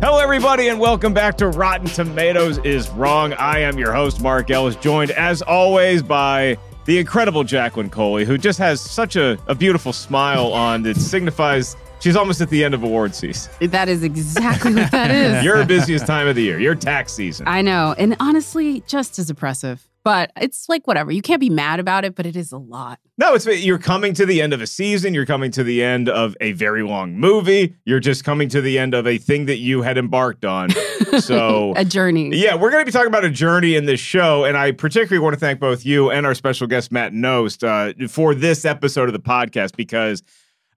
[0.00, 3.34] Hello, everybody, and welcome back to Rotten Tomatoes is Wrong.
[3.34, 8.38] I am your host, Mark Ellis, joined as always by the incredible Jacqueline Coley, who
[8.38, 12.72] just has such a, a beautiful smile on that signifies she's almost at the end
[12.72, 13.52] of award season.
[13.60, 15.44] That is exactly what that is.
[15.44, 17.46] Your busiest time of the year, your tax season.
[17.46, 17.94] I know.
[17.98, 19.86] And honestly, just as oppressive.
[20.04, 21.10] But it's like whatever.
[21.10, 22.98] You can't be mad about it, but it is a lot.
[23.18, 25.12] No, it's you're coming to the end of a season.
[25.12, 27.74] You're coming to the end of a very long movie.
[27.84, 30.70] You're just coming to the end of a thing that you had embarked on.
[31.20, 32.30] So a journey.
[32.34, 35.22] Yeah, we're going to be talking about a journey in this show, and I particularly
[35.22, 39.08] want to thank both you and our special guest Matt Knost uh, for this episode
[39.08, 40.22] of the podcast because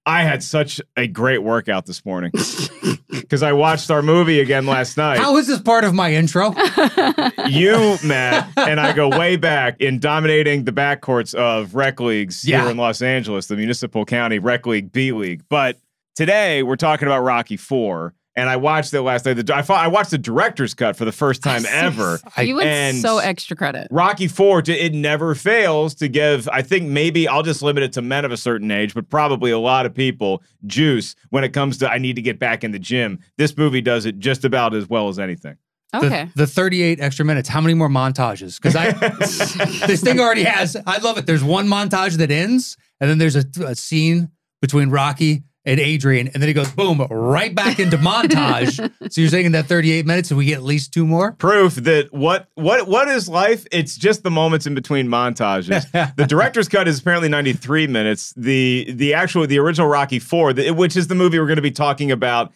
[0.05, 2.31] I had such a great workout this morning
[3.09, 5.19] because I watched our movie again last night.
[5.19, 6.55] How is this part of my intro?
[7.47, 12.61] you, Matt, and I go way back in dominating the backcourts of rec leagues Yeah.
[12.61, 15.43] here in Los Angeles, the municipal county rec league, B league.
[15.49, 15.77] But
[16.15, 19.33] today we're talking about Rocky Four, and I watched it last night.
[19.33, 22.19] The, I, I watched the director's cut for the first time ever.
[22.41, 23.87] you would and- so extra credit.
[23.91, 26.49] Rocky Four, it never fails to give.
[26.49, 29.51] I think maybe I'll just limit it to men of a certain age, but probably
[29.51, 32.71] a lot of people juice when it comes to I need to get back in
[32.71, 33.19] the gym.
[33.37, 35.57] This movie does it just about as well as anything.
[35.93, 36.29] Okay.
[36.35, 37.47] The, the 38 extra minutes.
[37.47, 38.59] How many more montages?
[38.59, 38.91] Because I
[39.85, 40.75] this thing already has.
[40.87, 41.27] I love it.
[41.27, 44.31] There's one montage that ends, and then there's a, a scene
[44.61, 48.77] between Rocky and Adrian, and then he goes boom right back into montage.
[49.11, 51.33] so you're saying in that 38 minutes, and we get at least two more?
[51.33, 53.65] proof that what what what is life?
[53.71, 55.89] It's just the moments in between montages.
[56.15, 58.33] the director's cut is apparently 93 minutes.
[58.35, 61.71] The the actual the original Rocky 4, which is the movie we're going to be
[61.71, 62.51] talking about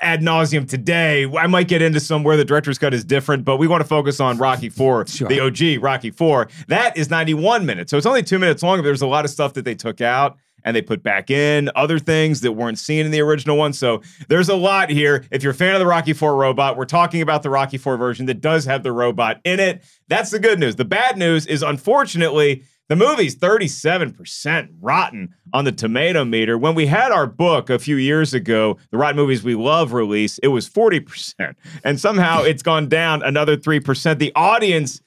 [0.00, 1.26] ad nauseum today.
[1.26, 3.86] I might get into some where the director's cut is different, but we want to
[3.86, 5.28] focus on Rocky 4, Sure.
[5.28, 6.48] the OG Rocky 4.
[6.68, 7.90] That is 91 minutes.
[7.90, 10.00] So it's only 2 minutes long, but there's a lot of stuff that they took
[10.00, 13.72] out and they put back in other things that weren't seen in the original one.
[13.72, 15.24] So there's a lot here.
[15.30, 17.96] If you're a fan of the Rocky 4 robot, we're talking about the Rocky 4
[17.96, 19.82] version that does have the robot in it.
[20.08, 20.76] That's the good news.
[20.76, 26.58] The bad news is unfortunately the movie's 37% rotten on the tomato meter.
[26.58, 30.38] When we had our book a few years ago, the Rotten Movies We Love release,
[30.38, 31.54] it was 40%.
[31.84, 34.18] And somehow it's gone down another 3%.
[34.18, 35.00] The audience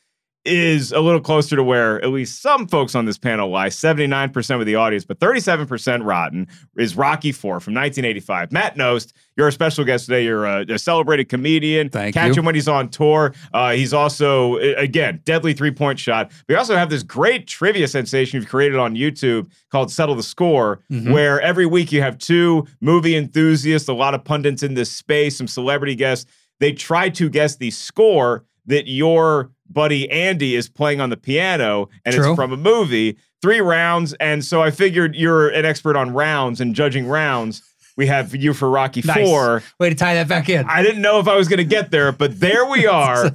[0.46, 4.60] is a little closer to where at least some folks on this panel lie 79%
[4.60, 8.52] of the audience, but 37% rotten is Rocky 4 from 1985.
[8.52, 10.26] Matt Knost, you're a special guest today.
[10.26, 11.90] You're a, a celebrated comedian.
[11.90, 12.42] Thank Catch you.
[12.42, 13.34] him when he's on tour.
[13.54, 16.32] Uh, he's also, again, deadly three point shot.
[16.50, 20.82] We also have this great trivia sensation you've created on YouTube called Settle the Score,
[20.92, 21.12] Mm-hmm.
[21.14, 25.38] where every week you have two movie enthusiasts, a lot of pundits in this space,
[25.38, 26.30] some celebrity guests.
[26.60, 31.90] They try to guess the score that your buddy Andy is playing on the piano,
[32.06, 32.30] and True.
[32.32, 33.18] it's from a movie.
[33.42, 37.62] Three rounds, and so I figured you're an expert on rounds and judging rounds.
[37.96, 39.28] We have you for Rocky Nice.
[39.28, 39.62] Four.
[39.80, 40.66] Way to tie that back in.
[40.68, 43.30] I didn't know if I was going to get there, but there we are.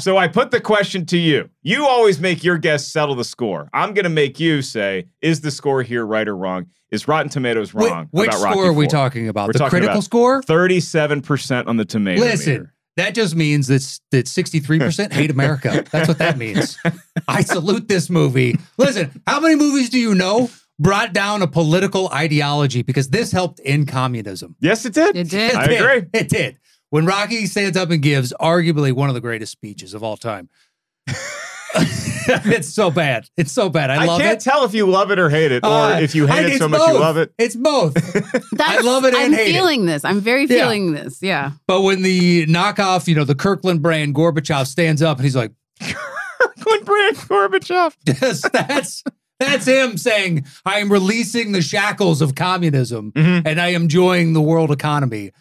[0.00, 1.48] so I put the question to you.
[1.62, 3.70] You always make your guests settle the score.
[3.72, 6.66] I'm going to make you say, is the score here right or wrong?
[6.90, 8.08] Is Rotten Tomatoes Wh- wrong?
[8.10, 9.46] which about score are we talking about?
[9.48, 10.42] We're the critical score?
[10.42, 12.74] 37% on the tomato Listen, meter.
[12.96, 15.84] That just means that that 63% hate America.
[15.90, 16.76] That's what that means.
[17.26, 18.58] I salute this movie.
[18.78, 23.60] Listen, how many movies do you know brought down a political ideology because this helped
[23.64, 24.56] end communism?
[24.60, 25.16] Yes, it did.
[25.16, 25.54] It did.
[25.54, 25.80] I It did.
[25.80, 26.10] agree.
[26.20, 26.58] It did.
[26.90, 30.50] When Rocky stands up and gives arguably one of the greatest speeches of all time.
[32.46, 33.26] it's so bad.
[33.36, 33.90] It's so bad.
[33.90, 34.24] I, I, love it.
[34.24, 36.40] I can't tell if you love it or hate it, or Uh, if you hate
[36.40, 36.92] I- it it's so much both.
[36.94, 37.32] you love it.
[37.38, 37.96] It's both.
[38.60, 39.52] I love it and I'm hate it.
[39.52, 40.04] feeling this.
[40.04, 40.48] I'm very Yeah.
[40.64, 41.18] feeling this.
[41.22, 41.52] Yeah.
[41.66, 45.52] But when the knockoff, you know, the Kirkland brand Gorbachev stands up and he's like,
[46.64, 47.94] When Brand Gorbachev.
[48.06, 49.02] yes, that's
[49.40, 53.42] that's him saying, I am releasing the shackles of communism Mhm.
[53.46, 55.32] and I am enjoying the world economy.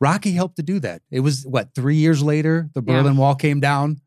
[0.00, 1.02] Rocky helped to do that.
[1.10, 2.94] It was what, three years later, the Yeah.
[3.02, 4.00] Berlin Wall came down.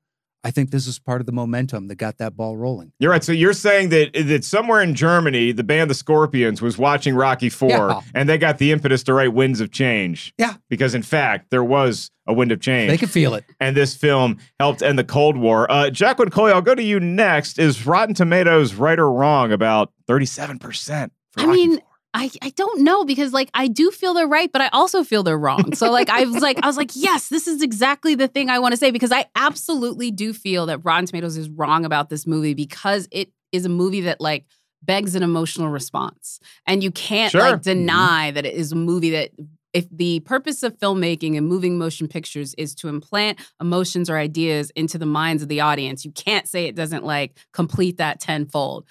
[0.45, 2.91] I think this is part of the momentum that got that ball rolling.
[2.99, 3.23] You're right.
[3.23, 7.49] So you're saying that that somewhere in Germany, the band the Scorpions was watching Rocky
[7.49, 8.01] Four, Yeah.
[8.13, 10.53] and they got the impetus to write "Winds of Change." Yeah.
[10.69, 12.89] because in fact there was a wind of change.
[12.91, 13.43] They could feel it.
[13.59, 15.69] and this film helped end the Cold War.
[15.71, 17.57] Uh, Jacqueline Coley, I'll go to you next.
[17.59, 21.09] Is Rotten Tomatoes right or wrong about 37%?
[21.37, 21.79] I Rocky mean, IV?
[22.15, 25.21] I, I don't know because like I do feel they're right, but I also feel
[25.21, 25.73] they're wrong.
[25.75, 28.59] So like I was like I was like, yes, this is exactly the thing I
[28.59, 32.25] want to say because I absolutely do feel that Rotten Tomatoes is wrong about this
[32.25, 34.45] movie because it is a movie that like
[34.81, 36.39] begs an emotional response.
[36.65, 37.41] And you can't Sure.
[37.41, 37.79] like mm-hmm.
[37.79, 39.31] deny that it is a movie that
[39.73, 44.71] if the purpose of filmmaking and moving motion pictures is to implant emotions or ideas
[44.71, 48.85] into the minds of the audience, you can't say it doesn't like complete that tenfold.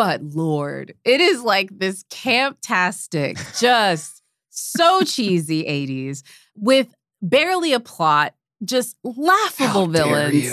[0.00, 6.22] But Lord, it is like this camp-tastic, just so cheesy 80s
[6.56, 6.86] with
[7.20, 8.32] barely a plot,
[8.64, 10.44] just laughable How dare villains.
[10.44, 10.52] you.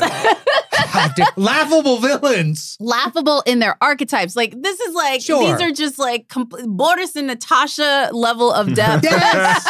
[0.73, 2.75] How dare- laughable villains.
[2.81, 4.35] laughable in their archetypes.
[4.35, 5.39] Like this is like Sure.
[5.39, 9.05] these are just like compl- Boris and Natasha level of depth.
[9.05, 9.65] Yes.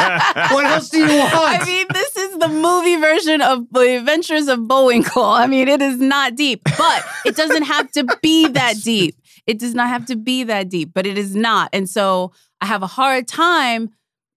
[0.51, 1.33] what else do you want?
[1.35, 5.24] I mean, this is the movie version of The Adventures of Bullwinkle.
[5.24, 9.15] I mean, it is not deep, but it doesn't have to be that deep.
[9.48, 11.70] It does not have to be that deep, but it is not.
[11.74, 13.90] And so I have a hard time.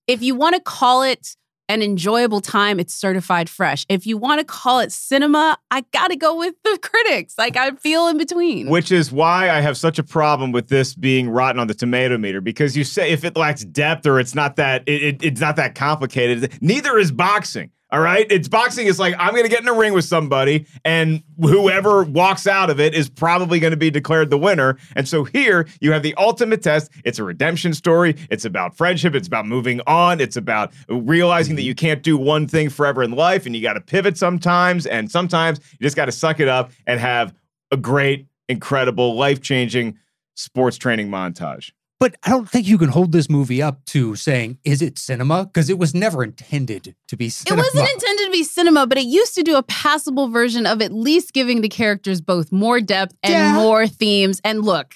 [0.07, 1.37] If you want to call it
[1.69, 3.87] an enjoyable time, it's certified fresh.
[3.89, 7.35] If you want to call it cinema, I got to go with the critics.
[7.39, 8.69] Like I feel in between.
[8.69, 12.19] Which is why I have such a problem with this being rotten on the tomato
[12.19, 15.41] meter because you say if it lacks depth or it's not that it, it- it's
[15.41, 16.53] not that complicated.
[16.61, 17.71] Neither is boxing.
[17.93, 18.87] All right, it's boxing.
[18.87, 22.71] is like I'm going to get in a ring with somebody, and whoever walks out
[22.71, 24.79] of it is probably going to be declared the winner.
[24.95, 26.93] And so here you have the ultimate test.
[27.05, 28.17] It's a redemption story.
[28.31, 29.17] It's about friendship.
[29.17, 30.21] It's about moving on.
[30.21, 33.73] It's about realizing that you can't do one thing forever in life, and you got
[33.73, 34.87] to pivot sometimes.
[34.87, 37.35] And sometimes you just got to suck it up and have
[37.73, 39.99] a great, incredible, life changing
[40.35, 41.73] sports training montage.
[42.01, 45.45] But I don't think you can hold this movie up to saying, is it cinema?
[45.45, 47.61] Because it was never intended to be cinema.
[47.61, 50.81] It wasn't intended to be cinema, but it used to do a passable version of
[50.81, 53.53] at least giving the characters both more depth and Yeah.
[53.55, 54.41] more themes.
[54.45, 54.95] And look,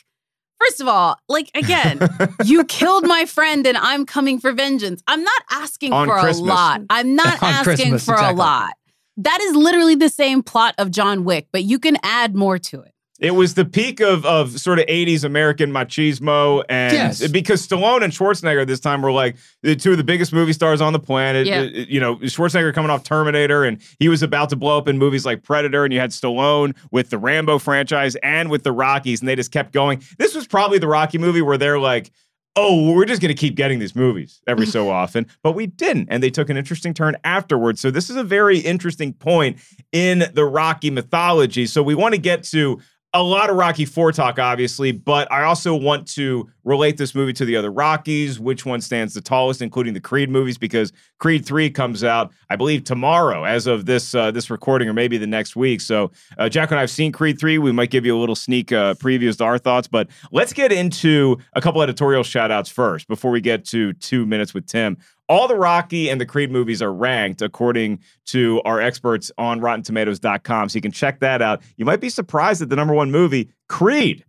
[0.59, 2.01] first of all, like again,
[2.45, 5.03] you killed my friend and I'm coming for vengeance.
[5.07, 6.41] I'm not asking On for Christmas.
[6.41, 6.81] a lot.
[6.89, 8.35] I'm not On asking Christmas, for exactly.
[8.35, 8.73] a lot.
[9.19, 12.81] That is literally the same plot of John Wick, but you can add more to
[12.81, 12.93] it.
[13.21, 17.29] It was the peak of of sort of 80s American machismo and Yes.
[17.29, 20.81] because Stallone and Schwarzenegger this time were like the two of the biggest movie stars
[20.81, 21.47] on the planet.
[21.47, 21.61] Yeah.
[21.61, 24.99] Uh, You know, Schwarzenegger coming off Terminator and he was about to blow up in
[24.99, 29.21] movies like Predator and you had Stallone with the Rambo franchise and with the Rockies
[29.21, 30.03] and they just kept going.
[30.19, 32.11] This was probably the Rocky movie where they're like
[32.57, 35.27] Oh, we're just going to keep getting these movies every so often.
[35.43, 36.07] But we didn't.
[36.09, 37.81] And they took an interesting turn afterwards.
[37.81, 39.59] So, this is a very interesting point
[39.91, 41.67] in the Rocky mythology.
[41.67, 42.81] So, we want to get to
[43.15, 47.33] a lot of Rocky 4 talk, obviously, but I also want to relate this movie
[47.35, 51.47] to the other Rockies, which one stands the tallest, including the Creed movies, because Creed
[51.47, 55.29] 3 comes out, I believe, tomorrow as of this uh, this recording, or maybe the
[55.29, 55.81] next week.
[55.81, 57.59] So, uh, Jack and I have seen Creed 3.
[57.59, 60.73] We might give you a little sneak uh, previews to our thoughts, but let's get
[60.73, 64.97] into a couple editorial shout outs first before we get to two minutes with Tim.
[65.29, 70.69] All the Rocky and the Creed movies are ranked according to our experts on RottenTomatoes.com.
[70.69, 71.63] So you can check that out.
[71.77, 74.25] You might be surprised that the number one movie, Creed,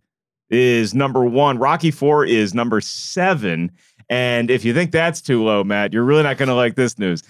[0.48, 1.58] is number one.
[1.58, 3.72] Rocky Four is number seven.
[4.08, 6.98] And if you think that's too low, Matt, you're really not going to like this
[6.98, 7.22] news.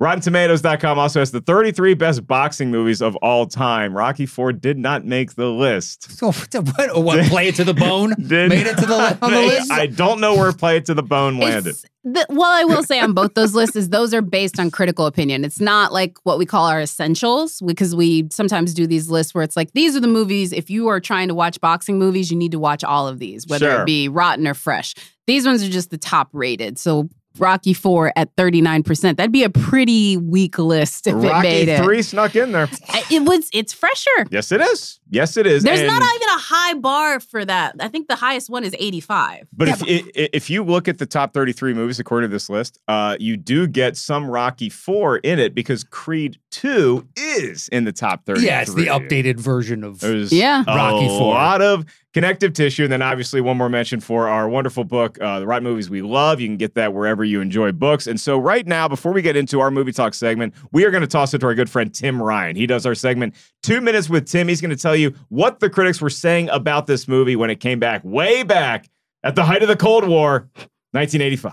[0.00, 3.94] RottenTomatoes.com also has the 33 best boxing movies of all time.
[3.94, 6.10] Rocky Four did not make the list.
[6.16, 8.14] So, what, what, play it to the bone?
[8.26, 9.70] Did Made it to the on the make- list?
[9.70, 11.70] I don't know where Play It to the Bone landed.
[11.70, 14.70] It's, the, well, I will say on both those lists is those are based on
[14.70, 15.44] critical opinion.
[15.44, 19.44] It's not like what we call our essentials because we sometimes do these lists where
[19.44, 20.52] it's like these are the movies.
[20.54, 23.46] If you are trying to watch boxing movies, you need to watch all of these,
[23.46, 23.82] whether Sure.
[23.82, 24.94] it be rotten or fresh.
[25.26, 26.78] These ones are just the top rated.
[26.78, 29.16] So Rocky Four at thirty nine percent.
[29.16, 31.82] That'd be a pretty weak list if it made it.
[31.82, 32.68] Three snuck in there.
[33.10, 33.48] It was.
[33.52, 34.26] It's fresher.
[34.30, 34.99] Yes, it is.
[35.10, 35.62] Yes, it is.
[35.64, 37.74] There's And- not even a high bar for that.
[37.80, 39.46] I think the highest one is 85.
[39.52, 42.48] But if i- i- if you look at the top 33 movies according to this
[42.48, 47.84] list, uh, you do get some Rocky Four in it because Creed Two is in
[47.84, 48.46] the top 33.
[48.46, 50.00] Yeah, it's the updated version of.
[50.00, 50.64] There's Yeah.
[50.66, 51.12] a Rocky IV.
[51.20, 52.82] lot of connective tissue.
[52.82, 56.02] And then obviously one more mention for our wonderful book, uh, The Right Movies We
[56.02, 56.40] Love.
[56.40, 58.08] You can get that wherever you enjoy books.
[58.08, 61.02] And so right now, before we get into our movie talk segment, we are going
[61.02, 62.56] to toss it to our good friend Tim Ryan.
[62.56, 64.48] He does our segment Two Minutes with Tim.
[64.48, 67.60] He's going to tell you what the critics were saying about this movie when it
[67.60, 68.88] came back way back
[69.22, 70.48] at the height of the Cold War,
[70.92, 71.52] 1985.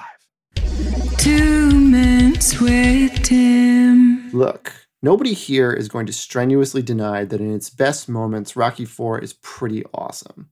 [1.18, 4.30] Two minutes with Tim.
[4.32, 9.24] Look, nobody here is going to strenuously deny that in its best moments, Rocky IV
[9.24, 10.50] is pretty awesome.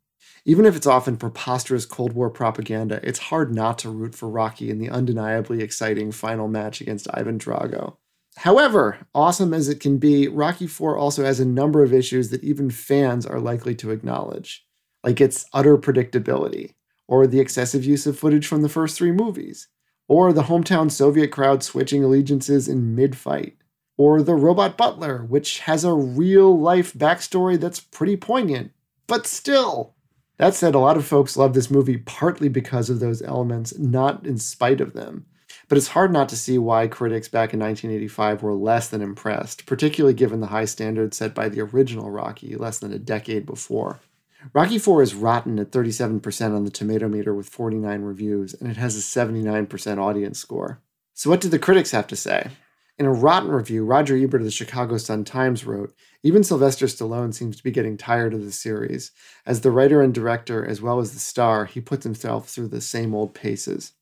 [0.48, 4.70] Even if it's often preposterous Cold War propaganda, it's hard not to root for Rocky
[4.70, 7.98] in the undeniably exciting final match against Ivan Drago.
[8.38, 12.44] However, awesome as it can be, Rocky IV also has a number of issues that
[12.44, 14.65] even fans are likely to acknowledge,
[15.04, 16.74] like its utter predictability,
[17.08, 19.70] or the excessive use of footage from the first three movies,
[20.08, 23.58] or the hometown Soviet crowd switching allegiances in mid fight,
[23.98, 28.72] or the robot butler, which has a real life backstory that's pretty poignant.
[29.08, 29.96] But still,
[30.38, 34.25] that said, a lot of folks love this movie partly because of those elements, not
[34.27, 35.25] in spite of them.
[35.68, 39.66] But it's hard not to see why critics back in 1985 were less than impressed,
[39.66, 44.00] particularly given the high standards set by the original Rocky less than a decade before.
[44.54, 48.78] Rocky IV is rotten at 37% on the tomato meter with 49 reviews, and it
[48.78, 50.82] has a 79% audience score.
[51.14, 52.52] So, what did the critics have to say?
[52.98, 55.94] In a rotten review, Roger Ebert of the Chicago Sun-Times wrote,
[56.24, 59.12] even Sylvester Stallone seems to be getting tired of the series.
[59.46, 62.80] As the writer and director, as well as the star, he puts himself through the
[62.80, 63.94] same old paces.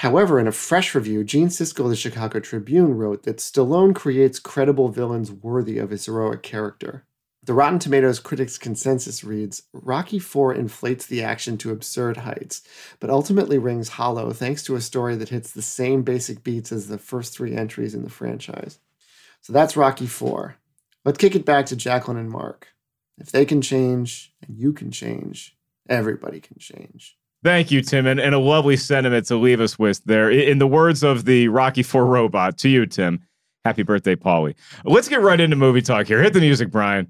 [0.00, 4.38] However, in a fresh review, Gene Siskel of the Chicago Tribune wrote that Stallone creates
[4.38, 7.04] credible villains worthy of his heroic character.
[7.44, 12.62] The Rotten Tomatoes critics' consensus reads Rocky IV inflates the action to absurd heights,
[12.98, 16.88] but ultimately rings hollow thanks to a story that hits the same basic beats as
[16.88, 18.78] the first three entries in the franchise.
[19.42, 20.56] So that's Rocky IV.
[21.04, 22.68] Let's kick it back to Jacqueline and Mark.
[23.18, 25.58] If they can change and you can change,
[25.90, 27.18] everybody can change.
[27.42, 30.30] Thank you, Tim, and, and a lovely sentiment to leave us with there.
[30.30, 33.20] In the words of the Rocky Four robot, to you, Tim.
[33.64, 34.54] Happy birthday, Paulie.
[34.84, 36.22] Let's get right into movie talk here.
[36.22, 37.06] Hit the music, Brian.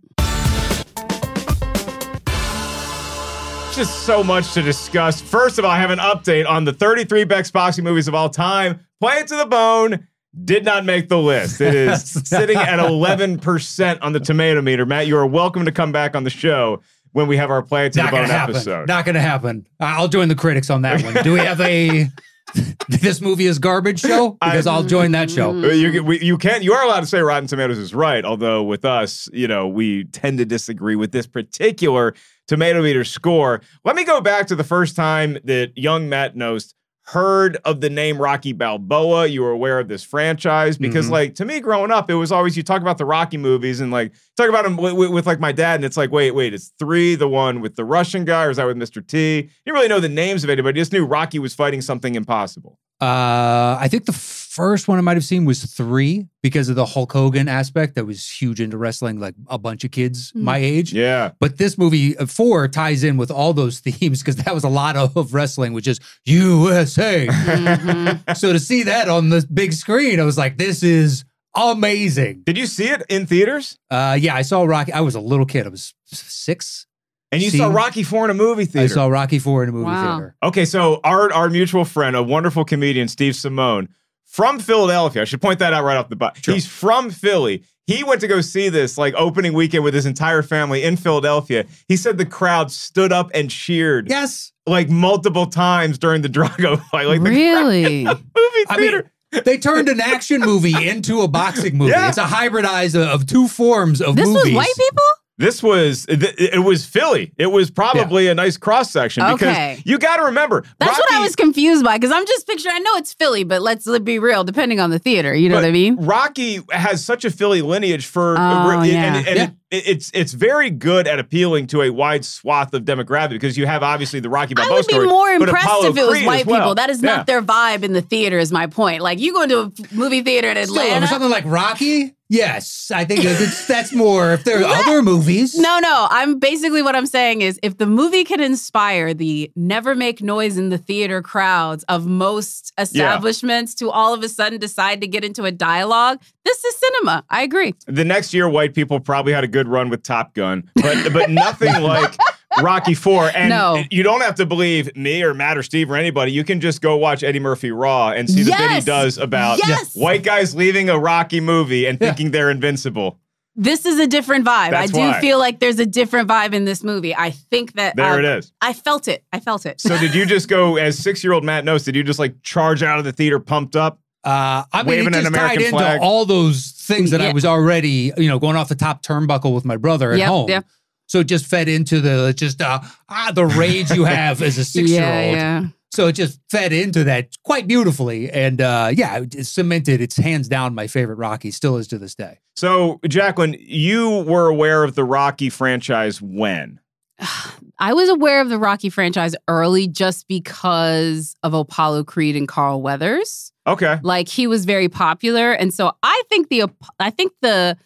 [3.74, 5.20] Just so much to discuss.
[5.20, 8.28] First of all, I have an update on the 33 best boxing movies of all
[8.28, 8.86] time.
[9.00, 10.06] Play it to the bone.
[10.44, 11.60] Did not make the list.
[11.60, 14.86] It is sitting at 11% on the tomato meter.
[14.86, 16.82] Matt, you are welcome to come back on the show
[17.12, 18.54] when we have our Play to Not the Bone happen.
[18.56, 18.88] episode.
[18.88, 19.66] Not gonna happen.
[19.80, 21.14] I'll join the critics on that one.
[21.24, 22.08] Do we have a
[22.88, 24.36] this movie is garbage show?
[24.40, 25.50] Because I'll join that show.
[25.50, 28.62] Uh, You we, you can you are allowed to say Rotten Tomatoes is right, although
[28.62, 32.14] with us, you know, we tend to disagree with this particular
[32.48, 33.60] tomato meter score.
[33.84, 36.74] Let me go back to the first time that young Matt Knost
[37.12, 39.26] heard of the name Rocky Balboa.
[39.26, 41.10] You were aware of this franchise because, Mhm.
[41.10, 43.90] like, to me growing up, it was always you talk about the Rocky movies and
[43.90, 46.54] like talk about them with, with, with, like my dad, and it's like, wait, wait,
[46.54, 49.04] it's three, the one with the Russian guy, or is that with Mr.
[49.04, 49.42] T?
[49.42, 50.80] Didn't really know the names of anybody.
[50.80, 52.78] Just knew Rocky was fighting something impossible.
[53.00, 54.12] Uh, I think the
[54.50, 58.04] first one I might have seen was three because of the Hulk Hogan aspect that
[58.04, 60.92] was huge into wrestling, like a bunch of kids my age.
[60.92, 61.30] Yeah.
[61.38, 64.68] But this movie uh, four ties in with all those themes because that was a
[64.68, 67.28] lot of, of wrestling, which is USA.
[67.28, 68.36] Mhm.
[68.36, 72.42] so to see that on the big screen, I was like, this is amazing.
[72.44, 73.78] Did you see it in theaters?
[73.90, 74.92] Uh, yeah, I saw Rocky.
[74.92, 75.66] I was a little kid.
[75.66, 76.86] I was six.
[77.32, 78.92] And you See- saw Rocky Four in a movie theater.
[78.92, 80.16] I saw Rocky Four in a movie Wow.
[80.16, 80.36] theater.
[80.42, 83.86] okay, so our our mutual friend, a wonderful comedian, Steve Simeone,
[84.30, 85.22] from Philadelphia.
[85.22, 86.38] I should point that out right off the bat.
[86.42, 86.54] Sure.
[86.54, 87.64] He's from Philly.
[87.86, 91.66] He went to go see this like opening weekend with his entire family in Philadelphia.
[91.88, 94.52] He said the crowd stood up and cheered Yes.
[94.66, 97.06] like multiple times during the Drago fight.
[97.08, 98.04] Like really?
[98.04, 99.10] crowd- movie I theater.
[99.32, 101.90] mean, they turned an action movie into a boxing movie.
[101.96, 102.08] Yeah.
[102.08, 104.44] It's a hybridized of, of two forms of This movies.
[104.44, 105.04] was white people?
[105.40, 107.32] This was it, was Philly.
[107.38, 109.82] It was probably a nice cross section because Okay.
[109.86, 112.74] you got to remember That's what I was confused by because I'm just picturing.
[112.76, 114.44] I know it's Philly, but let's be real.
[114.44, 115.96] Depending on the theater, you know what I mean?
[115.96, 119.16] Rocky has such a Philly lineage for, uh, Oh, and, yeah.
[119.16, 119.44] and Yeah.
[119.44, 123.66] It, it's it's very good at appealing to a wide swath of demographic because you
[123.66, 126.26] have obviously the Rocky I Balboa would be story, more impressed if it was Creed
[126.26, 126.60] white well.
[126.60, 126.74] people.
[126.74, 127.16] That is Yeah.
[127.18, 128.38] not their vibe in the theater.
[128.38, 129.02] Is my point.
[129.02, 130.96] Like you go into a movie theater in Still, Atlanta.
[130.96, 134.32] over something like Rocky, yes, I think that's, that's more.
[134.32, 136.08] If there are other movies, No, no.
[136.10, 140.56] I'm basically what I'm saying is if the movie can inspire the never make noise
[140.58, 145.24] in the theater crowds of most establishments to all of a sudden decide to get
[145.24, 147.24] into a dialogue, this is cinema.
[147.30, 147.74] I agree.
[147.86, 151.30] The next year, white people probably had a good run with Top Gun, but but
[151.30, 152.14] nothing like
[152.62, 153.30] Rocky Four.
[153.34, 153.82] And No.
[153.90, 156.32] you don't have to believe me or Matt or Steve or anybody.
[156.32, 159.58] You can just go watch Eddie Murphy Raw and see the bit he does about
[159.58, 159.94] Yes.
[159.94, 163.18] white guys leaving a Rocky movie and thinking they're invincible.
[163.56, 164.70] This is a different vibe.
[164.70, 165.20] That's I do why.
[165.20, 167.14] feel like there's a different vibe in this movie.
[167.14, 168.52] I think that There um, it is.
[168.62, 169.24] I felt it.
[169.32, 169.80] I felt it.
[169.80, 171.84] So did you just go as six year old Matt Knost?
[171.84, 173.98] Did you just like charge out of the theater pumped up?
[174.22, 177.32] Uh, I mean, Waving it an just American tied into all those things that I
[177.32, 180.48] was already, you know, going off the top turnbuckle with my brother at Yep, home.
[180.50, 180.66] yep.
[181.06, 184.64] So it just fed into the just uh, ah the rage you have as a
[184.64, 185.36] six year old.
[185.36, 185.64] yeah.
[185.92, 190.00] So it just fed into that quite beautifully, and uh, yeah, it it cemented.
[190.00, 192.38] It's hands down my favorite Rocky, still is to this day.
[192.54, 196.78] So, Jacqueline, you were aware of the Rocky franchise when?
[197.80, 202.82] I was aware of the Rocky franchise early just because of Apollo Creed and Carl
[202.82, 203.52] Weathers.
[203.66, 203.98] Okay.
[204.02, 206.64] Like he was very popular, and so I think the
[206.98, 207.76] I think the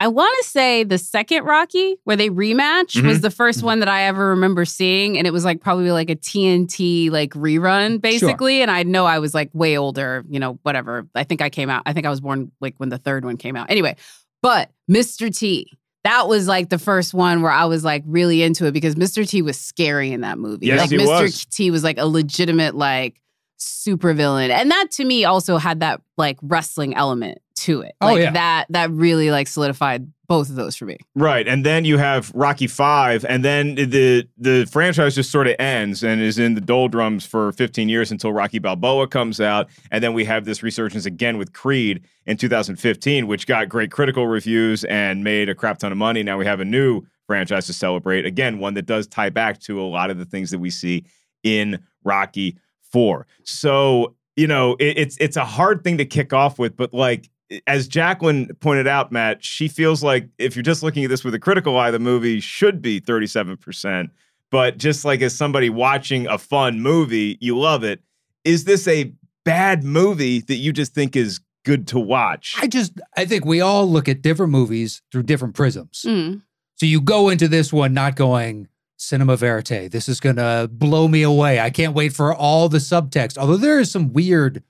[0.00, 3.20] I want to say the second Rocky where they rematch was mm-hmm.
[3.20, 3.66] the 1st mm-hmm.
[3.66, 7.30] one that I ever remember seeing, and it was like probably like a TNT like
[7.34, 8.62] rerun basically.
[8.62, 11.06] And I know I was like way older, you know, whatever.
[11.14, 11.82] I think I came out.
[11.86, 13.70] I think I was born like when the third one came out.
[13.70, 13.96] Anyway,
[14.42, 15.32] but Mr.
[15.32, 15.70] T.
[16.04, 19.28] That was like the first one where I was like really into it because Mr.
[19.28, 20.66] T was scary in that movie.
[20.66, 21.22] Yes, like he Mr.
[21.22, 21.44] was.
[21.46, 23.20] T was like a legitimate like
[23.62, 24.50] super villain.
[24.50, 27.94] And that to me also had that like wrestling element to it.
[28.00, 28.32] Oh, Like yeah.
[28.32, 30.96] that that really like solidified both of those for me.
[31.14, 35.56] Right, and then you have Rocky Five, and then the the franchise just sort of
[35.58, 40.02] ends and is in the doldrums for 15 years until Rocky Balboa comes out, and
[40.02, 44.84] then we have this resurgence again with Creed in 2015, which got great critical reviews
[44.84, 46.22] and made a crap ton of money.
[46.22, 49.80] Now we have a new franchise to celebrate, again one that does tie back to
[49.80, 51.04] a lot of the things that we see
[51.42, 52.56] in Rocky
[52.92, 53.26] Four.
[53.44, 57.30] So you know it, it's it's a hard thing to kick off with, but like
[57.66, 61.34] as Jacqueline pointed out, Matt, she feels like if you're just looking at this with
[61.34, 64.10] a critical eye, the movie should be 37%.
[64.50, 68.00] But just like as somebody watching a fun movie, you love it.
[68.44, 69.12] Is this a
[69.44, 72.56] bad movie that you just think is good to watch?
[72.60, 76.04] I just I think we all look at different movies through different prisms.
[76.06, 76.42] Mm.
[76.74, 78.68] So you go into this one not going
[79.02, 79.90] cinema verite.
[79.90, 81.60] This is gonna blow me away.
[81.60, 83.36] I can't wait for all the subtext.
[83.36, 84.62] Although there is some weird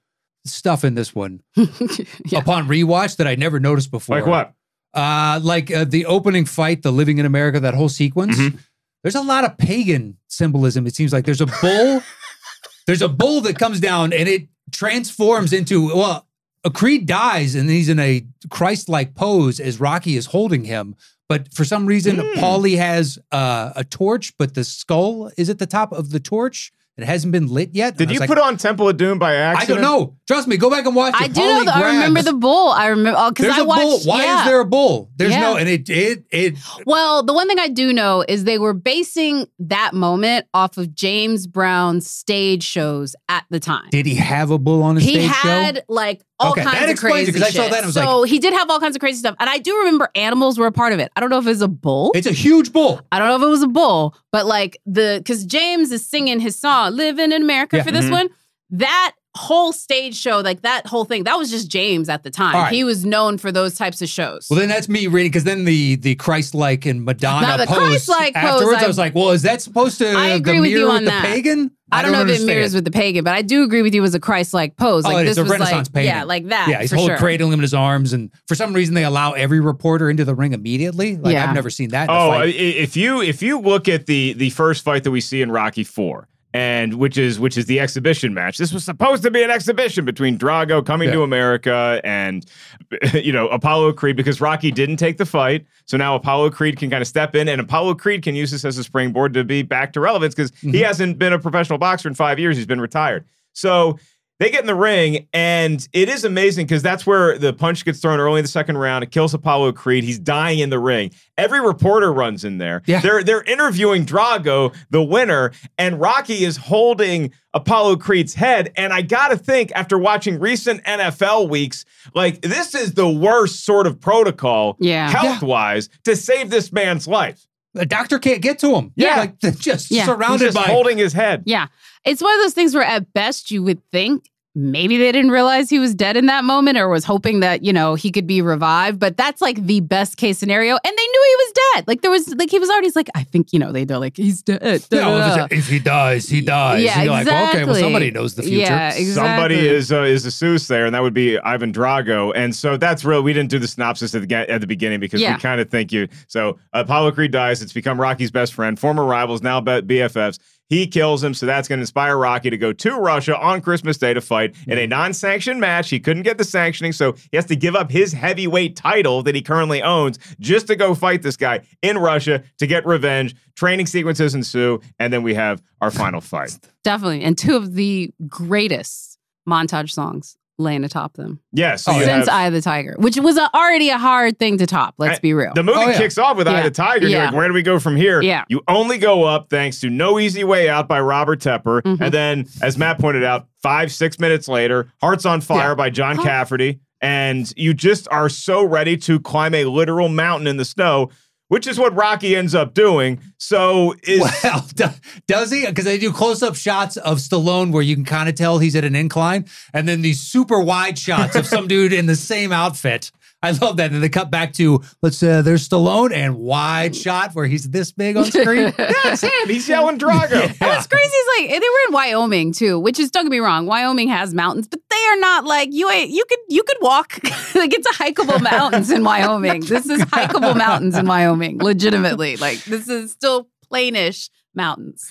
[0.45, 2.39] stuff in this one Yeah.
[2.41, 4.17] upon rewatch that I never noticed before.
[4.21, 4.55] like what?
[4.95, 8.37] Uh, like uh, the opening fight, the Living in America, that whole sequence.
[8.37, 8.59] Mhm.
[9.03, 10.87] There's a lot of pagan symbolism.
[10.87, 12.03] It seems like there's a bull.
[12.87, 16.27] there's a bull that comes down and it transforms into well,
[16.65, 20.95] a Creed dies and he's in a Christ-like pose as Rocky is holding him.
[21.33, 22.39] But for some reason, Hmm.
[22.41, 26.73] Paulie has uh, a torch, but the skull is at the top of the torch.
[26.99, 27.97] It hasn't been lit yet.
[27.97, 29.79] Did you was put on Temple of Doom by accident?
[29.79, 30.17] I don't know.
[30.27, 30.59] Trust me.
[30.59, 31.23] Go back and watch it.
[31.23, 32.69] I do know Paulie that I remember the bull.
[32.69, 33.81] I remember because There's I a watched.
[33.83, 34.01] bull.
[34.05, 34.41] Why yeah.
[34.41, 35.11] is there a bull?
[35.17, 35.41] There's Yeah.
[35.41, 38.75] no, and it it it Well, the one thing I do know is they were
[38.75, 43.89] basing that moment off of James Brown's stage shows at the time.
[43.91, 45.83] Did he have a bull on his he stage had show?
[45.89, 47.71] like all Okay, that kinds of explains it, crazy 'cause I saw shit.
[47.71, 49.59] that and I was so he did have all kinds of crazy stuff, and I
[49.59, 51.11] do remember animals were a part of it.
[51.17, 52.13] I don't know if it was a bull.
[52.15, 53.01] It's a huge bull.
[53.13, 56.41] I don't know if it was a bull, but like the because James is singing
[56.41, 57.83] his song "Living in America" Yeah.
[57.85, 58.11] for this Mhm.
[58.11, 58.29] one.
[58.71, 62.55] That whole stage show, like that whole thing, that was just James at the time.
[62.55, 62.73] All right.
[62.73, 64.47] He was known for those types of shows.
[64.51, 67.79] Well, then that's me reading because then the the Christ-like and Madonna Now, the pose
[67.79, 68.83] Christ-like pose, afterwards.
[68.83, 70.91] I, I- was like, well, is that supposed to I the agree with you mirror
[70.93, 71.25] on the that.
[71.25, 71.71] pagan?
[71.95, 74.03] I don't, know if it mirrors with the pagan, but I do agree with you
[74.03, 75.05] as a Christ-like pose.
[75.05, 76.15] Oh, Like it's this a was Renaissance like, painting.
[76.15, 76.69] yeah, like that.
[76.71, 77.19] Yeah, he's for holding sure.
[77.19, 80.35] cradling him in his arms, and for some reason they allow every reporter into the
[80.35, 81.19] ring immediately.
[81.19, 81.47] Like Yeah.
[81.47, 82.05] I've never seen that.
[82.05, 82.55] In Oh, i- fight.
[82.55, 85.85] if you if you look at the the first fight that we see in Rocky
[85.85, 88.59] Four, and which is which is the exhibition match.
[88.59, 91.15] This was supposed to be an exhibition between Drago coming Yeah.
[91.15, 92.45] to America and
[93.15, 96.91] you know Apollo Creed because Rocky didn't take the fight, so now Apollo Creed can
[96.91, 99.63] kind of step in, and Apollo Creed can use this as a springboard to be
[99.63, 100.85] back to relevance because he Mhm.
[100.87, 102.57] hasn't been a professional boxer in five years.
[102.57, 103.99] He's been retired, so.
[104.43, 108.01] They get in the ring, and it is amazing because that's where the punch gets
[108.01, 109.05] thrown early in the second round.
[109.05, 110.03] It kills Apollo Creed.
[110.03, 111.13] He's dying in the ring.
[111.39, 112.83] Every reporter runs in there.
[112.87, 112.99] Yeah.
[113.01, 118.73] They're they're interviewing Drago, the winner, and Rocky is holding Apollo Creed's head.
[118.77, 123.87] And I gotta think, after watching recent NFL weeks, like this is the worst sort
[123.87, 125.09] of protocol, Yeah.
[125.09, 127.47] health wise, to save this man's life.
[127.75, 128.93] the doctor can't get to him.
[128.97, 129.17] Yeah.
[129.19, 130.01] like they're just Yeah.
[130.03, 130.65] He's surrounded just by.
[130.65, 131.45] holding his head.
[131.47, 131.69] Yeah.
[132.05, 135.71] It's one of those things where at best you would think maybe they didn't realize
[135.71, 138.43] he was dead in that moment or was hoping that, you know, he could be
[138.43, 138.99] revived.
[138.99, 140.73] But that's like the best case scenario.
[140.75, 141.89] And they knew he was dead.
[141.89, 144.17] Like there was like he was already like, I think, you know, they, they're like,
[144.17, 144.85] he's dead.
[144.91, 145.57] da, No, da, if, da.
[145.57, 146.83] if he dies, he dies.
[146.85, 147.81] Yeah, And you're like, well, okay, well, exactly.
[147.81, 148.57] somebody knows the future.
[148.59, 149.05] Yeah, exactly.
[149.13, 152.33] Somebody is uh, is a Seuss there, and that would be Ivan Drago.
[152.37, 153.23] And so that's real.
[153.23, 155.35] We didn't do the synopsis at the, at the beginning because Yeah.
[155.37, 156.09] we kind of think you.
[156.27, 157.63] So Apollo Creed dies.
[157.63, 160.39] It's become Rocky's best friend, former rivals, now be- BFFs.
[160.69, 163.99] He kills him, so that's going to inspire Rocky to go to Russia on Christmas
[163.99, 165.91] Day to fight in a non-sanctioned match.
[165.91, 169.35] He couldn't get the sanctioning, so he has to give up his heavyweight title that
[169.35, 173.35] he currently owns just to go fight this guy in Russia to get revenge.
[173.55, 176.59] Training sequences ensue, and then we have our final fight.
[176.85, 177.23] Definitely.
[177.23, 182.29] And two of the greatest montage songs laying atop them Yes, so Oh, since have-
[182.29, 184.95] Eye of the Tiger, which was a, already a hard thing to top.
[184.99, 185.53] Let's I- be real.
[185.55, 185.99] The movie Oh, yeah.
[185.99, 187.03] kicks off with Eye of the Tiger.
[187.07, 187.27] And You're Yeah.
[187.27, 188.23] like, where do we go from here?
[188.23, 188.45] Yeah.
[188.49, 191.83] You only go up thanks to No Easy Way Out by Robert Tepper.
[191.83, 192.01] Mhm.
[192.01, 195.75] And then, as Matt pointed out, five, six minutes later, Hearts on Fire Yeah.
[195.75, 196.23] by John Huh.
[196.23, 196.81] Cafferty.
[197.01, 201.11] And you just are so ready to climb a literal mountain in the snow,
[201.53, 203.21] which is what Rocky ends up doing.
[203.37, 204.87] So is Well, do-
[205.27, 205.67] does he?
[205.67, 208.75] Because they do close up shots of Stallone where you can kind of tell he's
[208.75, 212.53] at an incline, and then these super wide shots of some dude in the same
[212.53, 213.13] outfit.
[213.43, 213.93] I love that.
[213.93, 217.91] And they cut back to let's uh, there's Stallone and wide shot where he's this
[217.91, 218.73] big on screen.
[218.77, 219.31] that's him.
[219.47, 220.43] He's yelling Drago.
[220.63, 223.41] And what's crazy is like they were in Wyoming too, which is don't get me
[223.41, 226.77] wrong, Wyoming has mountains, but they are not like you ain't you could you could
[226.81, 227.19] walk
[227.55, 229.63] like it's a hikeable mountains in Wyoming.
[229.63, 232.37] This is hikeable mountains in Wyoming, legitimately.
[232.37, 235.11] Like this is still plainish mountains.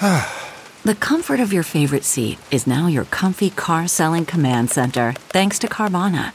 [0.84, 5.58] The comfort of your favorite seat is now your comfy car selling command center, thanks
[5.60, 6.34] to Carvana.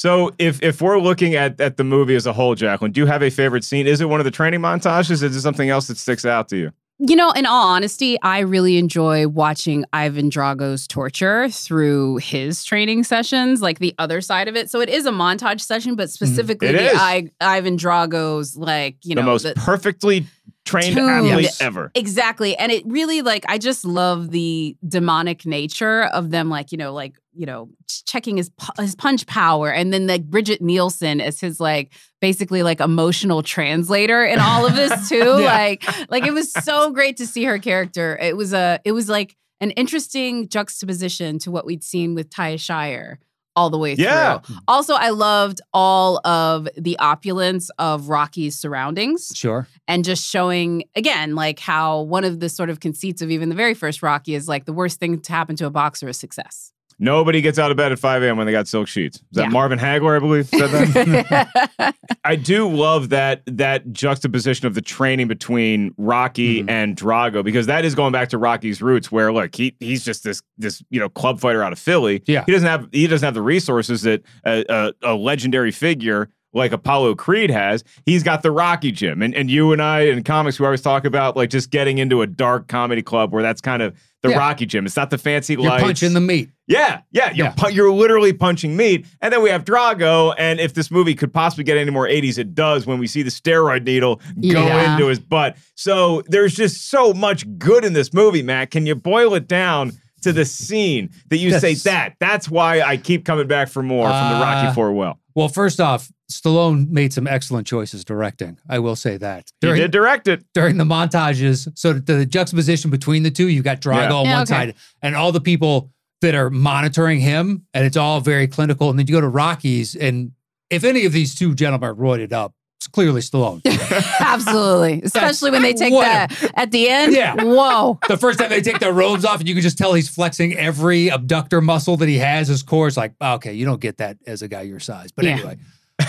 [0.00, 3.06] So if if we're looking at, at the movie as a whole, Jacqueline, do you
[3.06, 3.86] have a favorite scene?
[3.86, 5.10] Is it one of the training montages?
[5.10, 6.72] Is it something else that sticks out to you?
[7.00, 13.04] You know, in all honesty, I really enjoy watching Ivan Drago's torture through his training
[13.04, 14.70] sessions, like the other side of it.
[14.70, 16.12] So it is a montage session, but mm-hmm.
[16.12, 16.98] specifically It the.
[16.98, 20.26] I, Ivan Drago's, like, you the know, most the- perfectly
[20.64, 21.90] trained tuned- athlete ever.
[21.94, 22.56] Exactly.
[22.56, 26.94] And it really like I just love the demonic nature of them like, you know,
[26.94, 27.68] like, you know,
[28.06, 32.80] checking his his punch power and then like Brigitte Nielsen as his like basically like
[32.80, 35.16] emotional translator in all of this too.
[35.16, 35.52] Yeah.
[35.52, 38.18] Like like it was so great to see her character.
[38.20, 42.58] It was a it was like an interesting juxtaposition to what we'd seen with Talia
[42.58, 43.18] Shire
[43.56, 44.38] all the way Yeah.
[44.38, 44.56] through.
[44.68, 49.66] Also, I loved all of the opulence of Rocky's surroundings Sure.
[49.88, 53.54] and just showing again like how one of the sort of conceits of even the
[53.56, 56.72] very first rocky is like the worst thing to happen to a boxer is success
[57.02, 58.36] Nobody gets out of bed at 5 a.m.
[58.36, 59.16] when they got silk sheets.
[59.16, 59.48] Is that Yeah.
[59.48, 61.94] Marvin Hagler, I believe, said that?
[62.24, 66.70] I do love that that juxtaposition of the training between Rocky Mhm.
[66.70, 70.24] and Drago because that is going back to Rocky's roots, where look, he he's just
[70.24, 72.22] this this you know club fighter out of Philly.
[72.26, 72.44] Yeah.
[72.44, 76.72] he doesn't have he doesn't have the resources that a, a, a legendary figure like
[76.72, 77.84] Apollo Creed has.
[78.06, 81.04] He's got the Rocky gym, and and you and I in comics we always talk
[81.04, 84.38] about like just getting into a dark comedy club where that's kind of the Yeah.
[84.38, 84.84] Rocky gym.
[84.84, 85.82] It's not the fancy You're lights.
[85.82, 86.50] punching the meat.
[86.66, 87.52] Yeah, yeah, you're, Yeah.
[87.56, 89.06] pu- you're literally punching meat.
[89.22, 92.36] And then we have Drago, and if this movie could possibly get any more 80s,
[92.38, 94.22] it does when we see the steroid needle go
[94.66, 94.92] Yeah.
[94.92, 95.56] into his butt.
[95.74, 98.70] So there's just so much good in this movie, Matt.
[98.70, 102.14] Can you boil it down to the scene that you say that?
[102.20, 105.18] That's why I keep coming back for more from the Rocky Uh, Four well.
[105.34, 108.58] Well, first off, Stallone made some excellent choices directing.
[108.68, 109.50] I will say that.
[109.60, 110.44] He did direct it.
[110.54, 111.68] during the montages.
[111.76, 114.12] So the, the juxtaposition between the two, you've got Drago Yeah.
[114.14, 114.46] on Yeah, one okay.
[114.52, 118.90] side and all the people that are monitoring him, and it's all very clinical.
[118.90, 120.32] And then you go to Rockies, and
[120.68, 123.60] if any of these two gentlemen are roided up, it's clearly Stallone.
[124.20, 125.02] Absolutely.
[125.02, 126.34] Especially when they take Whatever.
[126.34, 127.12] that at the end.
[127.14, 127.34] Yeah.
[127.34, 127.98] Whoa.
[128.08, 130.54] the first time they take their robes off, and you can just tell he's flexing
[130.56, 132.48] every abductor muscle that he has.
[132.48, 135.12] His core is like, okay, you don't get that as a guy your size.
[135.12, 135.32] But Yeah.
[135.32, 135.58] anyway,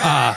[0.02, 0.36] uh,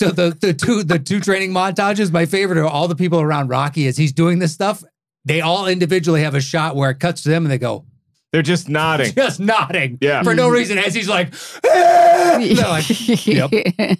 [0.00, 3.48] so the the two the two training montages, my favorite are all the people around
[3.48, 4.84] Rocky as he's doing this stuff.
[5.24, 7.84] They all individually have a shot where it cuts to them, and they go
[8.32, 9.12] They're just nodding.
[9.16, 10.22] just nodding, Yeah.
[10.22, 10.76] for no reason.
[10.78, 11.32] As he's like,
[11.66, 13.50] "Ah!" Like, yep,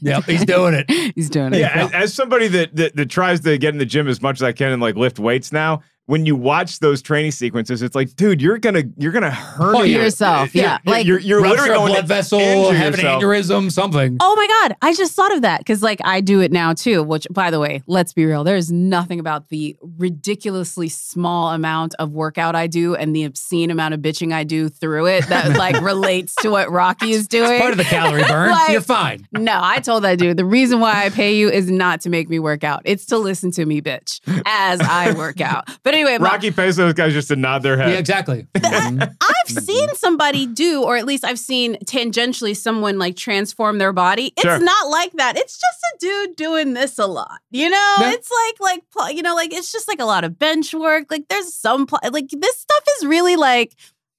[0.03, 0.91] yep, he's doing it.
[1.15, 1.61] He's doing it.
[1.61, 4.37] Yeah, as, as somebody that, that that tries to get in the gym as much
[4.39, 7.95] as I can and like lift weights now, when you watch those training sequences, it's
[7.95, 9.83] like, dude, you're gonna you're gonna hurt Oh.
[9.83, 10.79] Yourself, yeah.
[10.85, 14.17] You're, Like, you're, you're literally going blood to vessel, injure have an aneurysm, something.
[14.21, 14.77] Oh my God.
[14.83, 17.03] I just thought of that because, like, I do it now too.
[17.03, 18.43] Which, by the way, let's be real.
[18.43, 23.95] There's nothing about the ridiculously small amount of workout I do and the obscene amount
[23.95, 27.59] of bitching I do through it that, like, relates to what Rocky is doing.
[27.61, 28.51] Part of the calorie burn.
[28.51, 29.27] Like- You're fine.
[29.33, 32.29] No, I told that dude the reason why I pay you is not to make
[32.29, 32.83] me work out.
[32.85, 35.69] It's to listen to me, bitch, as I work out.
[35.83, 37.91] But anyway, Rocky pays those guys just to nod their head.
[37.91, 38.47] Yeah, exactly.
[38.57, 39.59] I've mm-hmm.
[39.59, 44.33] seen somebody do, or at least I've seen tangentially someone like transform their body.
[44.37, 44.59] It's Sure.
[44.59, 45.37] not like that.
[45.37, 47.41] It's just a dude doing this a lot.
[47.51, 48.13] You know, Yeah.
[48.13, 51.07] it's like like pl- you know, like it's just like a lot of bench work.
[51.11, 53.75] Like there's some pl- like this stuff is really like.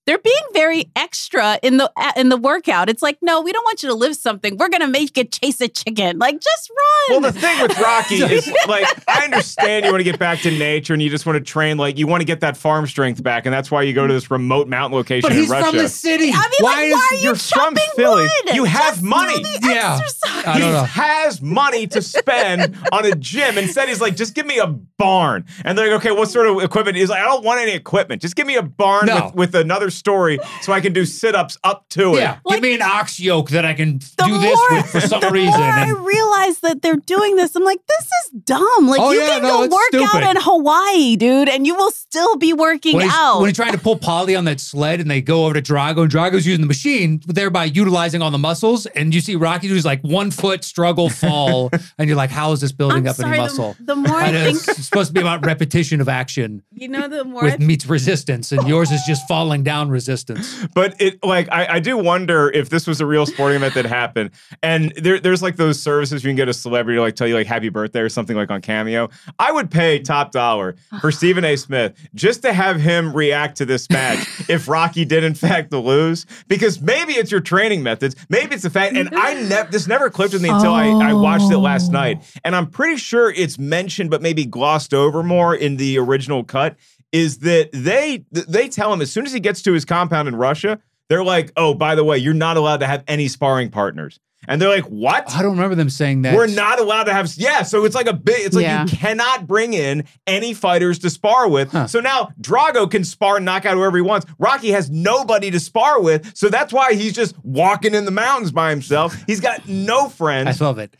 [0.09, 2.89] They're being very extra in the in the workout.
[2.89, 4.57] It's like, no, we don't want you to live something.
[4.57, 6.17] We're gonna make you chase a chicken.
[6.17, 7.21] Like, just run.
[7.21, 10.49] Well, the thing with Rocky is like I understand you want to get back to
[10.49, 13.21] nature and you just want to train like you want to get that farm strength
[13.21, 15.67] back, and that's why you go to this remote mountain location But in he's Russia.
[15.67, 16.31] from the city.
[16.33, 18.23] I mean, why like, is why are you you're from Philly.
[18.23, 18.55] wood?
[18.55, 19.43] You have Just money.
[19.43, 19.99] The Yeah.
[20.01, 20.45] exercise.
[20.45, 20.83] I he don't know.
[20.85, 23.59] has money to spend on a gym.
[23.59, 25.45] Instead, he's like, just give me a barn.
[25.65, 26.97] And they're like, okay, what sort of equipment?
[26.97, 28.21] He's like, I don't want any equipment.
[28.21, 29.25] Just give me a barn No.
[29.35, 32.19] with, with another story so I can do sit ups up to it.
[32.21, 35.01] Yeah, give me an ox yoke that I can the do this more- with for
[35.01, 35.59] some the reason.
[35.59, 38.87] more I and- realize that they're doing this, I'm like, this is dumb.
[38.87, 40.23] Like, Oh, you yeah, can no, go it's work stupid.
[40.23, 43.39] out in Hawaii, dude, and you will still be working when he's, out.
[43.41, 46.01] when he's trying to pull Paulie on that sled and they go over to Drago
[46.01, 48.85] and Drago's using the machine, thereby utilizing all the muscles.
[48.87, 51.69] And you see Rocky do his like one foot struggle fall.
[51.97, 53.75] and you're like, how is this building I'm up sorry, any muscle?
[53.79, 57.07] the more I And it's think- supposed to be about repetition of action you know,
[57.07, 58.51] the more with I meets resistance.
[58.51, 60.57] And yours is just falling down resistance.
[60.73, 63.85] But it like I, I do wonder if this was a real sporting event that
[63.85, 64.31] happened.
[64.61, 67.33] And there, there's like those services you can get a celebrity to like tell you
[67.33, 69.09] like happy birthday or something like on Cameo.
[69.37, 71.55] I would pay top dollar for Stephen A.
[71.55, 76.25] Smith just to have him react to this match if Rocky did in fact lose.
[76.47, 78.95] Because maybe it's your training methods, maybe it's the fact.
[78.95, 79.49] And I mm-hmm.
[79.49, 81.93] never this never clicked with me until I, I watched it last oh.
[81.93, 82.39] night.
[82.43, 86.75] And I'm pretty sure it's mentioned, but maybe glossed over more in the original cut.
[87.11, 90.35] Is that they they tell him as soon as he gets to his compound in
[90.35, 94.19] Russia, they're like, oh, by the way, you're not allowed to have any sparring partners.
[94.47, 95.29] And they're like, what?
[95.35, 96.33] I don't remember them saying that.
[96.33, 97.63] We're not allowed to have, yeah.
[97.63, 98.83] So it's like a big, it's like Yeah.
[98.85, 101.71] you cannot bring in any fighters to spar with.
[101.71, 101.87] Huh.
[101.87, 104.25] So now Drago can spar and knock out whoever he wants.
[104.39, 106.35] Rocky has nobody to spar with.
[106.37, 109.15] So that's why he's just walking in the mountains by himself.
[109.27, 110.61] He's got no friends.
[110.61, 110.95] I love it.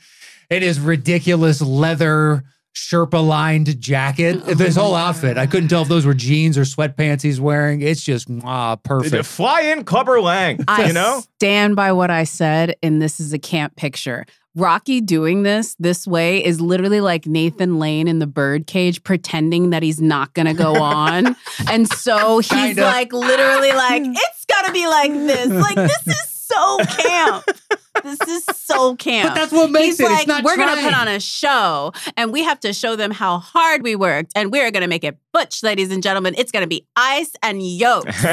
[0.50, 2.44] It is ridiculous leather
[2.80, 4.42] Sherpa lined jacket.
[4.46, 5.38] Oh this whole outfit.
[5.38, 7.82] I couldn't tell if those were jeans or sweatpants he's wearing.
[7.82, 9.26] It's just ah, perfect.
[9.26, 11.22] Fly in Clubber Lang, I you know?
[11.38, 14.26] stand by what I said, and this is a camp picture.
[14.56, 19.84] Rocky doing this this way is literally like Nathan Lane in the birdcage pretending that
[19.84, 21.36] he's not gonna go on.
[21.70, 22.82] and so he's Kinda.
[22.82, 25.50] like literally like, it's gotta be like this.
[25.50, 27.46] Like this is so camp.
[28.02, 29.28] This is so camp.
[29.28, 30.04] But that's what makes He's it.
[30.04, 33.12] It's like, not we're gonna put on a show and we have to show them
[33.12, 36.34] how hard we worked and we're gonna make it butch, ladies and gentlemen.
[36.38, 38.16] It's gonna be ice and yokes.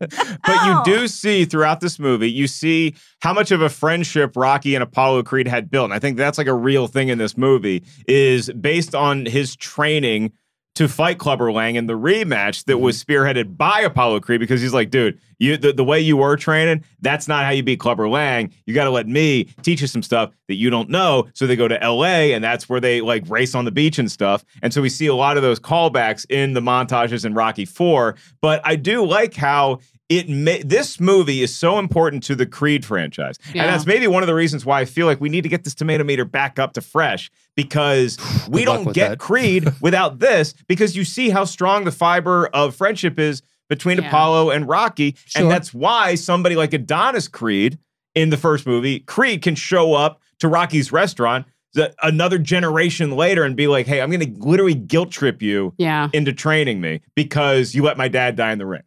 [0.46, 4.74] But you do see throughout this movie, you see how much of a friendship Rocky
[4.74, 5.84] and Apollo Creed had built.
[5.84, 9.56] And I think that's like a real thing in this movie, is based on his
[9.56, 10.32] training
[10.74, 13.12] to fight Clubber Lang in the rematch that was mm-hmm.
[13.12, 16.84] spearheaded by Apollo Creed because he's like, dude, you the, the way you were training,
[17.00, 18.52] that's not how you beat Clubber Lang.
[18.66, 21.28] You got to let me teach you some stuff that you don't know.
[21.34, 24.10] So they go to LA and that's where they like race on the beach and
[24.10, 24.44] stuff.
[24.62, 28.16] And so we see a lot of those callbacks in the montages in Rocky 4.
[28.40, 32.84] But I do like how it may, this movie is so important to the Creed
[32.84, 33.38] franchise.
[33.54, 33.62] Yeah.
[33.62, 35.64] And that's maybe one of the reasons why I feel like we need to get
[35.64, 39.18] this tomato meter back up to fresh because we don't get that.
[39.18, 44.08] Creed without this because you see how strong the fiber of friendship is between Yeah.
[44.08, 45.16] Apollo and Rocky.
[45.24, 45.42] Sure.
[45.42, 47.78] And that's why somebody like Adonis Creed
[48.14, 53.42] in the first movie, Creed can show up to Rocky's restaurant the, another generation later
[53.42, 56.08] and be like, hey, I'm going to literally guilt trip you yeah.
[56.12, 58.82] into training me because you let my dad die in the ring.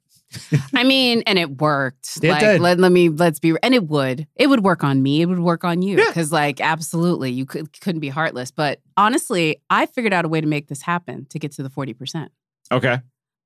[0.75, 2.17] I mean, and it worked.
[2.21, 2.61] It like, did.
[2.61, 4.27] Let, let me let's be, and it would.
[4.35, 5.21] It would work on me.
[5.21, 6.05] It would work on you Yeah.
[6.07, 8.51] because, like, absolutely, you could couldn't be heartless.
[8.51, 11.69] But honestly, I figured out a way to make this happen to get to the
[11.69, 12.31] forty percent.
[12.71, 12.99] Okay.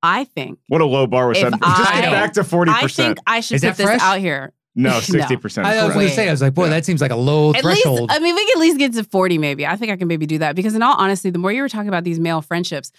[0.03, 0.57] I think.
[0.67, 1.59] What a low bar was If set.
[1.61, 2.69] Just get back to 40%.
[2.69, 4.01] I think I should Is put this fresh?
[4.01, 4.51] out here.
[4.73, 5.63] no, 60%.
[5.63, 7.61] I was going to say, I was like, boy, that seems like a low At
[7.61, 7.99] threshold.
[7.99, 9.63] least, I mean, we can at least get to 40 maybe.
[9.67, 11.69] I think I can maybe do that because, in all honesty, the more you were
[11.69, 12.91] talking about these male friendships,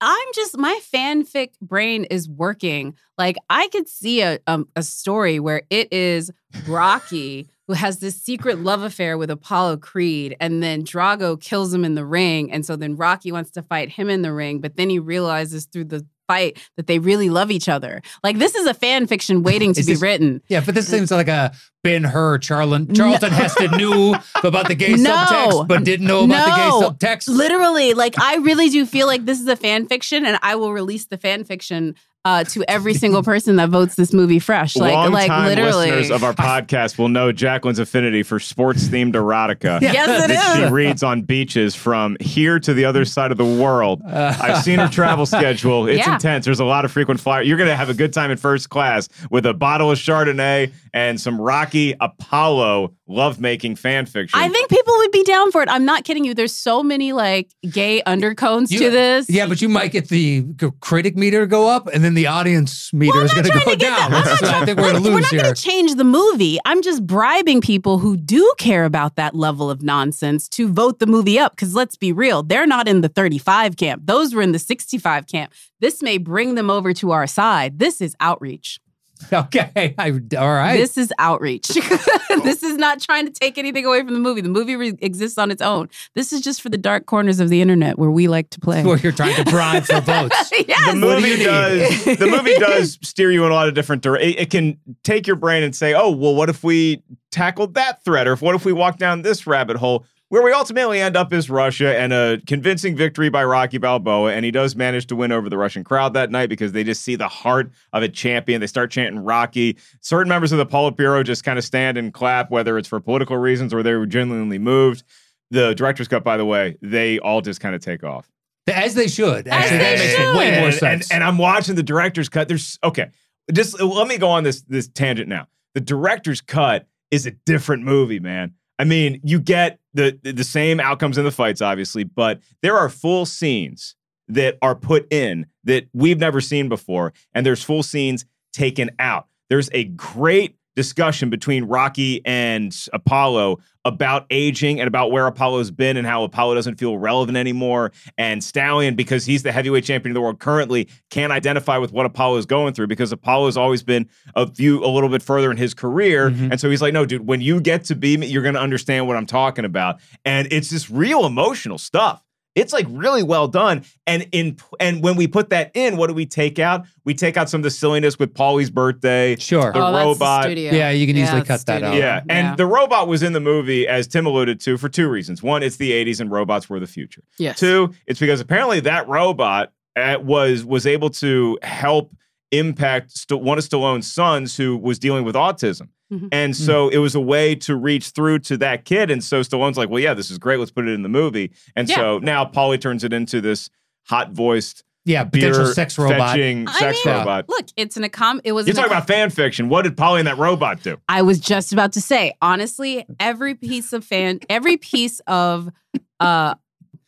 [0.00, 2.94] I'm just, my fanfic brain is working.
[3.18, 6.30] Like, I could see a, um, a story where it is
[6.66, 11.84] Rocky who has this secret love affair with Apollo Creed, and then Drago kills him
[11.84, 12.50] in the ring.
[12.50, 15.66] And so then Rocky wants to fight him in the ring, but then he realizes
[15.66, 18.02] through the fight that they really love each other.
[18.22, 20.40] Like, this is a fan fiction waiting to be this- written.
[20.48, 24.14] yeah, but this seems like a Ben Hur, Charlton, Charlton Heston knew
[24.44, 25.10] about the gay No.
[25.16, 27.26] subtext, but didn't know about the gay subtext.
[27.28, 30.72] Literally, like I really do feel like this is a fan fiction, and I will
[30.72, 34.76] release the fan fiction uh, to every single person that votes this movie fresh.
[34.76, 35.90] Like, Long like time literally.
[35.90, 39.80] listeners of our podcast will know Jacqueline's affinity for sports themed erotica.
[39.90, 40.66] Yes, it that is.
[40.66, 44.02] she reads on beaches from here to the other side of the world.
[44.06, 45.86] I've seen her travel schedule.
[45.88, 46.14] It's Yeah.
[46.14, 46.44] intense.
[46.44, 47.48] There's a lot of frequent flyers.
[47.48, 50.72] You're going to have a good time in first class with a bottle of Chardonnay
[50.92, 54.38] and some Rocky Apollo lovemaking fan fiction.
[54.38, 55.68] I think people would be down for it.
[55.68, 56.32] I'm not kidding you.
[56.34, 59.28] There's so many like gay undertones You- to this.
[59.30, 60.44] Yeah, but you might get the
[60.80, 63.74] critic meter go up, and then the audience meter Well, is not going to go
[63.76, 64.10] down.
[64.10, 65.42] that- not what I think we're going to We're lose not here.
[65.42, 66.58] going to change the movie.
[66.64, 71.06] I'm just bribing people who do care about that level of nonsense to vote the
[71.06, 71.52] movie up.
[71.56, 74.02] Because let's be real, they're not in the 35 camp.
[74.04, 75.52] Those were in the 65 camp.
[75.80, 77.78] This may bring them over to our side.
[77.78, 78.78] This is outreach.
[79.32, 80.76] Okay, I, all right.
[80.76, 81.68] This is outreach.
[82.42, 84.40] this is not trying to take anything away from the movie.
[84.40, 85.88] The movie re- exists on its own.
[86.14, 88.82] This is just for the dark corners of the internet where we like to play.
[88.84, 90.52] where you're trying to bribe for votes.
[90.66, 90.94] yes.
[90.94, 94.02] the What do movie does the movie does steer you in a lot of different
[94.02, 94.34] directions.
[94.34, 98.04] It, it can take your brain and say, "Oh, well, what if we tackled that
[98.04, 101.16] threat, or if, what if we walk down this rabbit hole?" Where we ultimately end
[101.16, 105.16] up is Russia and a convincing victory by Rocky Balboa, and he does manage to
[105.16, 108.08] win over the Russian crowd that night because they just see the heart of a
[108.08, 108.60] champion.
[108.60, 109.76] They start chanting Rocky.
[110.00, 113.38] Certain members of the Politburo just kind of stand and clap, whether it's for political
[113.38, 115.02] reasons or they were genuinely moved.
[115.50, 118.30] The director's cut, by the way, they all just kind of take off.
[118.68, 119.48] As they should.
[119.48, 120.36] Actually, they that makes should.
[120.36, 121.10] way more And- sense.
[121.10, 122.46] And, and I'm watching the director's cut.
[122.46, 123.08] There's okay.
[123.52, 125.48] Just let me go on this this tangent now.
[125.74, 128.54] The director's cut is a different movie, man.
[128.78, 132.88] I mean, you get the the same outcomes in the fights, obviously, but there are
[132.88, 133.94] full scenes
[134.28, 139.26] that are put in that we've never seen before, and there's full scenes taken out.
[139.48, 145.98] There's a great discussion between Rocky and Apollo about aging and about where Apollo's been
[145.98, 147.92] and how Apollo doesn't feel relevant anymore.
[148.16, 152.06] And Stallion, because he's the heavyweight champion of the world currently, can't identify with what
[152.06, 155.58] Apollo is going through because Apollo's always been a few a little bit further in
[155.58, 156.30] his career.
[156.30, 156.52] Mm-hmm.
[156.52, 159.06] And so he's like, no, dude, when you get to be me, you're gonna understand
[159.06, 160.00] what I'm talking about.
[160.24, 162.24] And it's just real emotional stuff.
[162.56, 163.84] It's like really well done.
[164.08, 166.86] And in and when we put that in, what do we take out?
[167.04, 169.36] We take out some of the silliness with Paulie's birthday.
[169.36, 169.72] Sure.
[169.72, 170.42] The Oh, that's robot.
[170.44, 170.72] studio.
[170.72, 171.94] Yeah, you can easily cut that out.
[171.94, 175.42] Yeah, and the robot was in the movie, as Tim alluded to, for two reasons.
[175.42, 177.22] One, it's the '80s, and robots were the future.
[177.38, 177.58] Yes.
[177.60, 182.12] Two, it's because apparently that robot uh, was was able to help
[182.50, 185.88] impact St- one of Stallone's sons who was dealing with autism.
[186.12, 186.28] Mhm.
[186.32, 189.10] And so it was a way to reach through to that kid.
[189.10, 190.58] And so Stallone's like, well, yeah, this is great.
[190.58, 191.52] Let's put it in the movie.
[191.76, 191.94] And Yeah.
[191.96, 193.70] so now Paulie turns it into this
[194.08, 196.30] hot voiced, Yeah, beer sex robot.
[196.30, 197.48] fetching I sex mean, robot.
[197.48, 198.40] Look, it's an accom.
[198.44, 198.66] It was.
[198.66, 199.68] You're talking accom- about fan fiction.
[199.68, 200.98] What did Paulie and that robot do?
[201.08, 205.70] I was just about to say, honestly, every piece of fan, every piece of
[206.18, 206.54] uh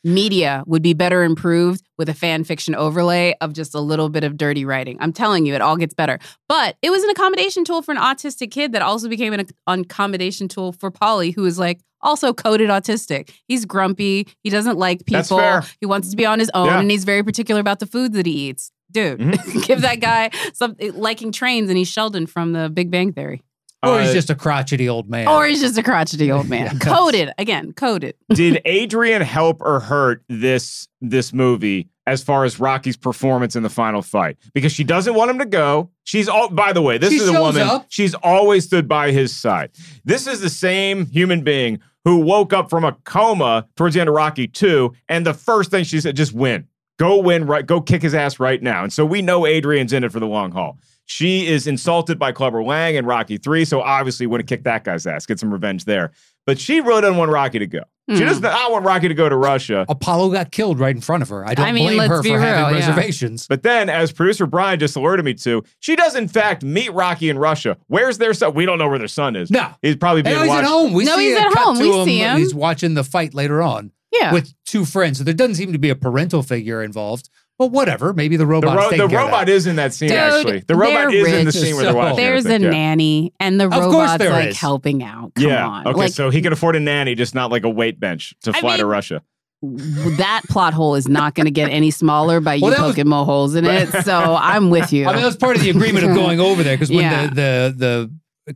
[0.04, 4.24] media would be better improved with a fan fiction overlay of just a little bit
[4.24, 4.96] of dirty writing.
[5.00, 6.18] I'm telling you, it all gets better.
[6.48, 10.48] But it was an accommodation tool for an autistic kid that also became an accommodation
[10.48, 13.30] tool for Paulie, who is like also coded autistic.
[13.46, 14.26] He's grumpy.
[14.42, 15.60] He doesn't like people.
[15.80, 16.80] He wants to be on his own, Yeah.
[16.80, 18.72] and he's very particular about the food that he eats.
[18.90, 19.60] Dude, mm-hmm.
[19.66, 23.42] give that guy some eh, liking trains, and he's Sheldon from The Big Bang Theory.
[23.82, 25.26] Or he's Uh, just a crotchety old man.
[25.28, 26.78] Or he's just a crotchety old man.
[26.78, 28.14] coded again, coded.
[28.34, 33.68] did Adrian help or hurt this this movie as far as Rocky's performance in the
[33.70, 34.36] final fight?
[34.54, 35.90] Because she doesn't want him to go.
[36.04, 37.62] She's all by the way, this She is a shows woman.
[37.62, 37.86] up.
[37.88, 39.70] She's always stood by his side.
[40.04, 44.08] This is the same human being who woke up from a coma towards the end
[44.08, 46.66] of Rocky 2, and the first thing she said, just win.
[46.98, 47.64] Go win, right?
[47.64, 48.82] Go kick his ass right now.
[48.82, 50.78] And so we know Adrian's in it for the long haul.
[51.12, 54.82] She is insulted by Clubber Lang and Rocky 3, so obviously want to kick that
[54.84, 56.10] guy's ass, get some revenge there.
[56.46, 57.80] But she really doesn't want Rocky to go.
[58.10, 58.24] She Hmm.
[58.24, 59.84] doesn't I want Rocky to go to Russia.
[59.88, 61.46] Apollo got killed right in front of her.
[61.46, 62.80] I don't I mean, blame her be for having yeah.
[62.88, 63.46] reservations.
[63.46, 67.28] But then, as producer Brian just alerted me to, she does in fact meet Rocky
[67.28, 67.76] in Russia.
[67.86, 68.54] Where's their son?
[68.54, 69.50] We don't know where their son is.
[69.52, 69.68] No.
[69.82, 70.64] He's probably Hey, being no, he's watched.
[70.64, 70.92] at home.
[70.94, 71.76] We No, see he's at home.
[71.76, 72.04] to We him.
[72.06, 72.38] see him.
[72.38, 74.32] He's watching the fight later on Yeah.
[74.32, 75.18] with two friends.
[75.18, 77.28] So there doesn't seem to be a parental figure involved.
[77.68, 78.12] But whatever.
[78.12, 78.76] Maybe the The, robot.
[78.76, 80.60] ro- the robot is in that scene, Dude, actually.
[80.60, 82.18] The robot is in the rich, scene where they're watching.
[82.18, 82.70] I There's a yeah.
[82.70, 84.58] nanny, and the Of robot's like is.
[84.58, 85.34] helping out.
[85.34, 85.66] Come yeah.
[85.66, 85.86] on.
[85.86, 88.50] Okay, like so he can afford a nanny, just not like a weight bench to
[88.54, 89.22] I fly to Russia.
[89.62, 93.08] that plot hole is not going to get any smaller by you Well, was- poking
[93.08, 93.88] more holes in it.
[94.04, 95.04] So I'm with you.
[95.06, 97.26] I mean, that was part of the agreement of going over there because when Yeah.
[97.28, 98.12] the the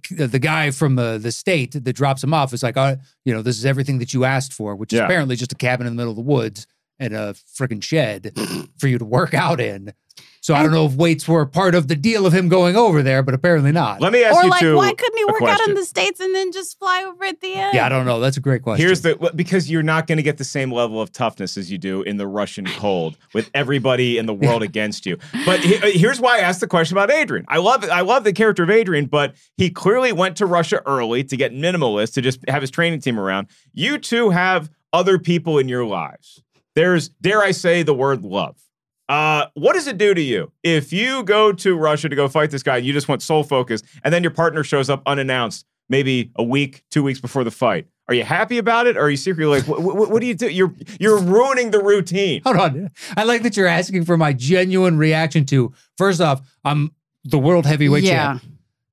[0.09, 3.33] the the guy from uh, the state that drops him off is like, oh, you
[3.33, 5.93] know, this is everything that you asked for, which is apparently just a cabin in
[5.93, 6.67] the middle of the woods
[6.99, 8.33] and a freaking shed
[8.79, 9.93] for you to work out in.
[10.41, 13.03] So I don't know if weights were part of the deal of him going over
[13.03, 14.01] there, but apparently not.
[14.01, 14.41] Let me ask you.
[14.41, 16.53] or you like, two why couldn't he a work out in the states and then
[16.53, 17.75] just fly over at the end?
[17.75, 18.21] Yeah, I don't know.
[18.21, 18.87] That's a great question.
[18.87, 21.79] Here's the because you're not going to get the same level of toughness as you
[21.79, 25.19] do in the Russian cold with everybody in the world against you.
[25.45, 27.45] But he- uh, here's why I asked the question about Adrian.
[27.49, 27.85] I love.
[27.85, 31.53] I love the character of Adrian, but he clearly went to Russia early to get
[31.53, 33.49] minimalist to just have his training team around.
[33.75, 36.41] You two have other people in your lives.
[36.77, 38.57] There's dare I say the word love.
[39.09, 42.51] Uh, what does it do to you if you go to Russia to go fight
[42.51, 42.77] this guy?
[42.77, 46.85] You just want sole focus, and then your partner shows up unannounced, maybe a week,
[46.91, 47.87] two weeks before the fight.
[48.09, 50.35] Are you happy about it, or are you secretly like, what, what, what do you
[50.35, 50.49] do?
[50.49, 52.43] You're you're ruining the routine.
[52.45, 52.91] Hold on.
[53.17, 55.73] I like that you're asking for my genuine reaction to.
[55.99, 56.93] First off, I'm
[57.25, 58.39] the world heavyweight Yeah.
[58.39, 58.43] champ.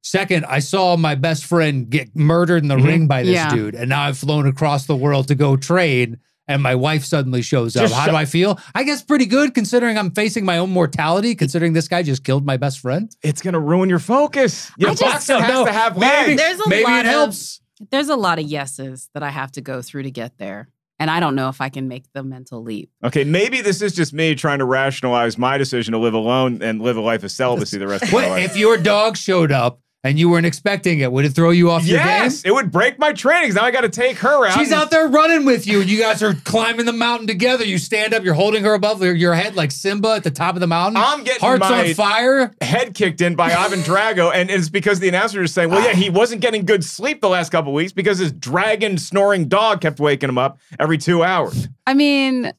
[0.04, 2.86] Second, I saw my best friend get murdered in the Mhm.
[2.86, 3.50] ring by this Yeah.
[3.54, 6.18] dude, and now I've flown across the world to go train,
[6.48, 7.84] and my wife suddenly shows up.
[7.84, 8.60] Just How shut- do I feel?
[8.76, 12.46] I guess pretty good considering I'm facing my own mortality, considering this guy just killed
[12.46, 13.10] my best friend.
[13.22, 14.72] It's gonna ruin your focus.
[14.78, 15.66] Your I just boxer has know.
[15.66, 16.42] to have Maybe- legs.
[16.42, 17.62] There's a Maybe lot it of- helps.
[17.92, 20.70] There's a lot of yeses that I have to go through to get there.
[21.00, 22.90] And I don't know if I can make the mental leap.
[23.04, 26.82] Okay, maybe this is just me trying to rationalize my decision to live alone and
[26.82, 28.46] live a life of celibacy the rest of my life.
[28.52, 31.12] if your dog showed up and you weren't expecting it?
[31.12, 32.08] Would it throw you off your game?
[32.08, 33.56] Yes, it would break my trainings.
[33.56, 34.58] Now I got to take her out.
[34.58, 37.64] She's and- out there running with you, and you guys are climbing the mountain together.
[37.66, 40.56] You stand up, you're holding her above your- your head like Simba at the top
[40.56, 41.02] of the mountain.
[41.04, 42.52] I'm getting hearts my- on fire.
[42.62, 45.94] head kicked in by Ivan Drago, and it's because the announcer is saying, "Well, yeah,
[45.94, 50.00] he wasn't getting good sleep the last couple weeks because his dragon snoring dog kept
[50.00, 52.52] waking him up every two hours." I mean,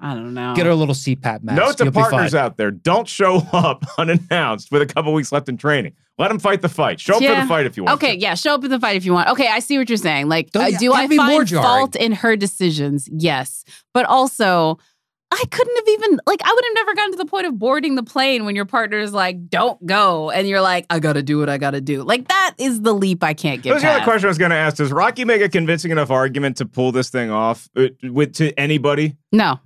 [0.00, 0.54] I don't know.
[0.56, 1.56] Get her a little CPAP mask.
[1.56, 5.48] Note to You'll partners out there: don't show up unannounced with a couple weeks left
[5.48, 5.92] in training.
[6.18, 7.00] Let him fight the fight.
[7.00, 7.96] Show up for the fight if you want.
[7.96, 8.20] Okay, to.
[8.20, 9.28] yeah, show up in the fight if you want.
[9.30, 10.28] Okay, I see what you're saying.
[10.28, 13.08] Like, Don't- uh, do I that'd be more find fault in her decisions?
[13.10, 14.78] Yes, but also,
[15.32, 17.94] I couldn't have even like I would have never gotten to the point of boarding
[17.94, 21.22] the plane when your partner is like, "Don't go," and you're like, "I got to
[21.22, 23.74] do what I got to do." Like that is the leap I can't That get
[23.74, 26.10] was the other question I was going to ask: Does Rocky make a convincing enough
[26.10, 29.16] argument to pull this thing off uh, with to anybody?
[29.32, 29.58] No,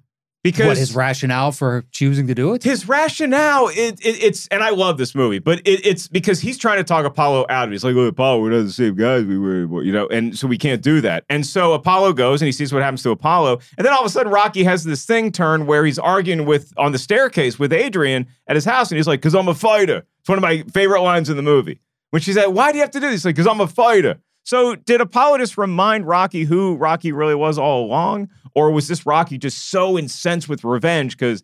[0.46, 2.62] Because What his rationale for choosing to do it?
[2.62, 6.56] his rationale it, it, it's and i love this movie but it, it's because he's
[6.56, 7.74] trying to talk apollo out of it.
[7.74, 10.46] He's like well apollo we're not the same guys we were you know and so
[10.46, 11.24] we can't do that.
[11.28, 14.06] And so apollo goes and he sees what happens to apollo and then all of
[14.06, 17.72] a sudden rocky has this thing turn where he's arguing with on the staircase with
[17.72, 20.62] adrian at his house and he's like because i'm a fighter it's one of my
[20.72, 21.80] favorite lines in the movie.
[22.10, 23.14] When she's like why do you have to do this?
[23.20, 27.34] He's like because i'm a fighter so did apollo just remind rocky who rocky really
[27.34, 31.42] was all along or was this rocky just so incensed with revenge because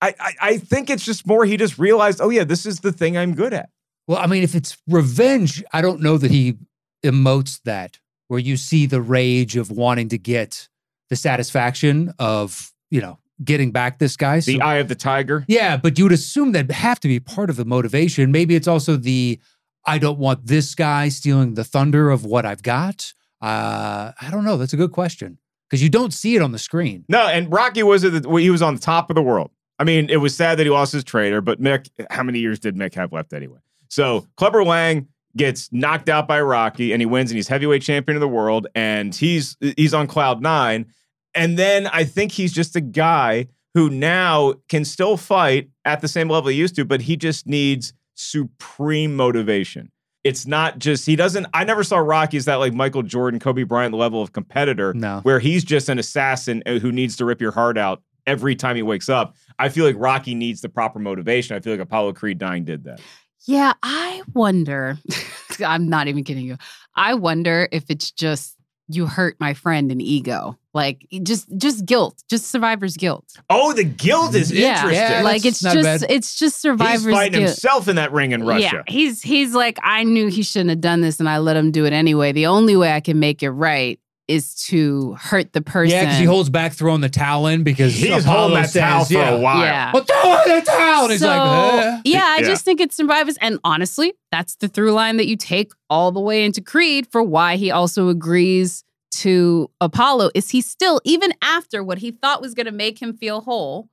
[0.00, 2.90] I, I I think it's just more he just realized, oh yeah, this is the
[2.90, 3.68] thing I'm good at.
[4.08, 6.56] Well, I mean, if it's revenge, I don't know that he
[7.04, 10.68] emotes that, where you see the rage of wanting to get
[11.08, 14.40] the satisfaction of, you know, getting back this guy.
[14.40, 15.44] The So- eye of the tiger.
[15.46, 18.32] yeah, but you would assume that have to be part of the motivation.
[18.32, 19.38] Maybe it's also the
[19.86, 23.12] I don't want this guy stealing the thunder of what I've got.
[23.40, 24.56] Uh, I don't know.
[24.56, 27.04] That's a good question because you don't see it on the screen.
[27.08, 29.50] No, and Rocky was at the, he was on the top of the world.
[29.78, 32.60] I mean, it was sad that he lost his trainer, but Mick, how many years
[32.60, 33.58] did Mick have left anyway?
[33.88, 38.16] So Clubber Lang gets knocked out by Rocky, and he wins, and he's heavyweight champion
[38.16, 40.86] of the world, and he's he's on cloud nine.
[41.34, 46.08] And then I think he's just a guy who now can still fight at the
[46.08, 49.90] same level he used to, but he just needs supreme motivation.
[50.24, 51.46] It's not just he doesn't.
[51.52, 55.18] I never saw Rocky as that like Michael Jordan, Kobe Bryant level of competitor, No.
[55.24, 58.76] where he's just an assassin uh, who needs to rip your heart out every time
[58.76, 59.34] he wakes up.
[59.58, 61.56] I feel like Rocky needs the proper motivation.
[61.56, 63.00] I feel like Apollo Creed dying did that.
[63.46, 64.96] Yeah, I wonder.
[65.66, 66.56] I'm not even kidding you.
[66.94, 68.56] I wonder if it's just
[68.88, 70.58] you hurt my friend and ego.
[70.74, 73.26] Like just just guilt, just survivor's guilt.
[73.50, 75.22] Oh, the guilt is yeah, interesting.
[75.24, 76.10] like it's just bad.
[76.10, 77.50] it's just survivor's He's fighting guilt.
[77.50, 78.60] himself in that ring in Russia.
[78.76, 81.72] Yeah, he's he's like, I knew he shouldn't have done this, and I let him
[81.72, 82.32] do it anyway.
[82.32, 85.96] The only way I can make it right is to hurt the person.
[85.96, 89.04] Yeah, because he holds back throwing the towel in because He's Apollo holding that towel
[89.04, 89.30] for yeah.
[89.30, 89.60] a while.
[89.60, 89.90] Yeah.
[89.92, 91.02] Well, throw in the towel.
[91.04, 92.46] And he's like, "Uh." yeah, I Yeah.
[92.46, 93.36] just think it's survivors.
[93.40, 97.22] And honestly, that's the through line that you take all the way into Creed for
[97.22, 98.84] why he also agrees
[99.16, 100.30] to Apollo.
[100.34, 103.88] Is he still, even after what he thought was going to make him feel whole,